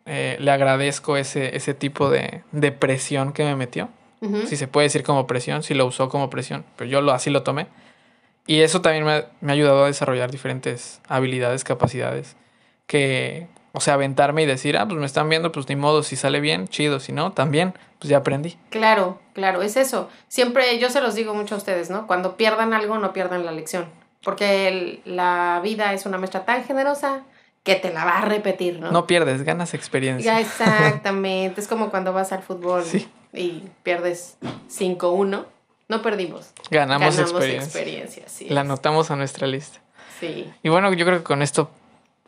eh, 0.05 0.37
le 0.39 0.51
agradezco 0.51 1.17
ese, 1.17 1.55
ese 1.55 1.73
tipo 1.73 2.09
de, 2.09 2.43
de 2.51 2.71
presión 2.71 3.33
que 3.33 3.43
me 3.43 3.55
metió. 3.55 3.89
Ujú. 4.21 4.45
Si 4.47 4.55
se 4.55 4.67
puede 4.67 4.85
decir 4.87 5.03
como 5.03 5.27
presión, 5.27 5.63
si 5.63 5.73
lo 5.73 5.85
usó 5.85 6.09
como 6.09 6.29
presión, 6.29 6.63
pero 6.75 6.89
yo 6.89 7.01
lo, 7.01 7.11
así 7.11 7.29
lo 7.29 7.43
tomé. 7.43 7.67
Y 8.47 8.61
eso 8.61 8.81
también 8.81 9.03
me, 9.05 9.25
me 9.41 9.51
ha 9.51 9.55
ayudado 9.55 9.83
a 9.83 9.87
desarrollar 9.87 10.31
diferentes 10.31 11.01
habilidades, 11.07 11.63
capacidades. 11.63 12.35
Que, 12.87 13.47
o 13.71 13.79
sea, 13.79 13.93
aventarme 13.93 14.43
y 14.43 14.45
decir, 14.45 14.77
ah, 14.77 14.85
pues 14.87 14.99
me 14.99 15.05
están 15.05 15.29
viendo, 15.29 15.51
pues 15.51 15.69
ni 15.69 15.75
modo, 15.75 16.03
si 16.03 16.15
sale 16.15 16.39
bien, 16.41 16.67
chido, 16.67 16.99
si 16.99 17.13
no, 17.13 17.31
también, 17.31 17.73
pues 17.99 18.09
ya 18.09 18.17
aprendí. 18.17 18.57
Claro, 18.69 19.19
claro, 19.33 19.61
es 19.61 19.77
eso. 19.77 20.09
Siempre 20.27 20.77
yo 20.79 20.89
se 20.89 21.01
los 21.01 21.15
digo 21.15 21.33
mucho 21.33 21.55
a 21.55 21.57
ustedes, 21.57 21.89
¿no? 21.89 22.07
Cuando 22.07 22.35
pierdan 22.35 22.73
algo, 22.73 22.97
no 22.97 23.13
pierdan 23.13 23.45
la 23.45 23.51
lección. 23.51 23.85
Porque 24.23 24.67
el- 24.67 25.01
la 25.05 25.61
vida 25.63 25.93
es 25.93 26.05
una 26.05 26.17
maestra 26.17 26.43
tan 26.45 26.63
generosa 26.63 27.23
que 27.63 27.75
te 27.75 27.93
la 27.93 28.05
va 28.05 28.17
a 28.19 28.25
repetir, 28.25 28.79
¿no? 28.79 28.91
No 28.91 29.05
pierdes, 29.07 29.43
ganas 29.43 29.73
experiencia. 29.73 30.33
Ya, 30.33 30.39
exactamente. 30.47 31.61
es 31.61 31.67
como 31.67 31.89
cuando 31.91 32.13
vas 32.13 32.31
al 32.31 32.41
fútbol 32.43 32.83
Sí. 32.83 33.07
y 33.33 33.63
pierdes 33.83 34.37
5-1. 34.69 35.45
No 35.87 36.01
perdimos. 36.01 36.51
Ganamos, 36.69 37.15
Ganamos 37.15 37.19
experiencia. 37.19 37.63
experiencia. 37.65 38.23
sí 38.27 38.45
La 38.49 38.61
es. 38.61 38.65
anotamos 38.65 39.11
a 39.11 39.15
nuestra 39.15 39.45
lista. 39.47 39.79
Sí. 40.19 40.51
Y 40.63 40.69
bueno, 40.69 40.91
yo 40.93 41.05
creo 41.05 41.17
que 41.19 41.23
con 41.23 41.41
esto 41.41 41.69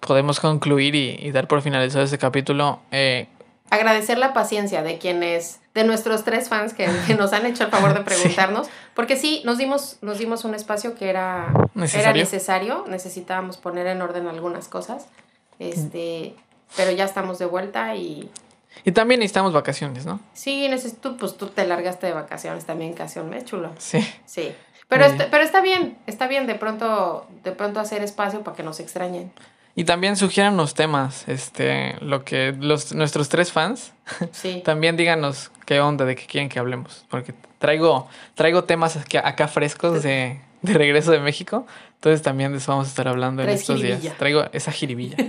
podemos 0.01 0.39
concluir 0.39 0.95
y, 0.95 1.15
y 1.19 1.31
dar 1.31 1.47
por 1.47 1.61
finalizado 1.61 2.03
este 2.03 2.17
capítulo. 2.17 2.79
Eh, 2.91 3.27
Agradecer 3.69 4.17
la 4.19 4.33
paciencia 4.33 4.83
de 4.83 4.97
quienes, 4.99 5.59
de 5.73 5.83
nuestros 5.83 6.23
tres 6.25 6.47
fans 6.49 6.73
que, 6.73 6.87
que 7.07 7.15
nos 7.15 7.33
han 7.33 7.45
hecho 7.45 7.63
el 7.63 7.71
favor 7.71 7.93
de 7.93 8.01
preguntarnos. 8.03 8.67
Porque 8.93 9.15
sí, 9.15 9.41
nos 9.45 9.57
dimos, 9.57 9.97
nos 10.01 10.19
dimos 10.19 10.43
un 10.45 10.53
espacio 10.53 10.93
que 10.93 11.09
era 11.09 11.47
era 11.93 12.13
necesario, 12.13 12.85
necesitábamos 12.87 13.57
poner 13.57 13.87
en 13.87 14.01
orden 14.01 14.27
algunas 14.27 14.67
cosas. 14.67 15.07
Este, 15.69 16.35
pero 16.75 16.91
ya 16.91 17.05
estamos 17.05 17.39
de 17.39 17.45
vuelta 17.45 17.95
y 17.95 18.29
y 18.85 18.91
también 18.91 19.19
necesitamos 19.19 19.53
vacaciones, 19.53 20.05
¿no? 20.05 20.19
sí, 20.33 20.67
necesito, 20.67 21.15
pues 21.15 21.37
tú 21.37 21.47
te 21.47 21.65
largaste 21.67 22.07
de 22.07 22.13
vacaciones 22.13 22.65
también 22.65 22.93
casi 22.93 23.19
un 23.19 23.29
mes, 23.29 23.45
chulo. 23.45 23.71
Sí. 23.77 23.99
Sí. 24.25 24.51
Pero, 24.89 25.05
está, 25.05 25.27
pero 25.29 25.43
está 25.43 25.61
bien, 25.61 25.95
está 26.07 26.27
bien 26.27 26.47
de 26.47 26.55
pronto, 26.55 27.25
de 27.43 27.51
pronto 27.51 27.79
hacer 27.79 28.03
espacio 28.03 28.41
para 28.43 28.57
que 28.57 28.63
nos 28.63 28.79
extrañen. 28.79 29.31
Y 29.75 29.85
también 29.85 30.15
sugieran 30.17 30.57
los 30.57 30.73
temas, 30.73 31.27
este, 31.27 31.95
lo 32.01 32.23
que 32.25 32.55
los, 32.59 32.93
nuestros 32.93 33.29
tres 33.29 33.51
fans, 33.51 33.91
Sí. 34.31 34.61
también 34.65 34.97
díganos 34.97 35.51
qué 35.65 35.79
onda, 35.79 36.05
de 36.05 36.15
qué 36.15 36.25
quieren 36.25 36.49
que 36.49 36.59
hablemos, 36.59 37.05
porque 37.09 37.33
traigo, 37.59 38.07
traigo 38.35 38.63
temas 38.65 38.97
aquí- 38.97 39.17
acá 39.17 39.47
frescos 39.47 40.01
de, 40.03 40.39
de 40.63 40.73
regreso 40.73 41.11
de 41.11 41.19
México, 41.19 41.65
entonces 41.95 42.21
también 42.21 42.51
de 42.51 42.57
eso 42.57 42.71
vamos 42.71 42.87
a 42.87 42.89
estar 42.89 43.07
hablando 43.07 43.41
en 43.43 43.49
estos 43.49 43.77
jiribilla. 43.77 43.99
días. 43.99 44.17
Traigo 44.17 44.45
esa 44.51 44.71
jiribilla. 44.71 45.17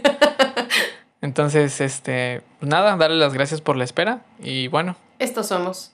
Entonces, 1.25 1.81
este, 1.81 2.43
nada, 2.61 2.99
darle 2.99 3.17
las 3.17 3.33
gracias 3.33 3.63
por 3.63 3.77
la 3.79 3.85
espera 3.85 4.21
y 4.43 4.69
bueno, 4.69 4.95
Estos 5.19 5.47
somos. 5.47 5.93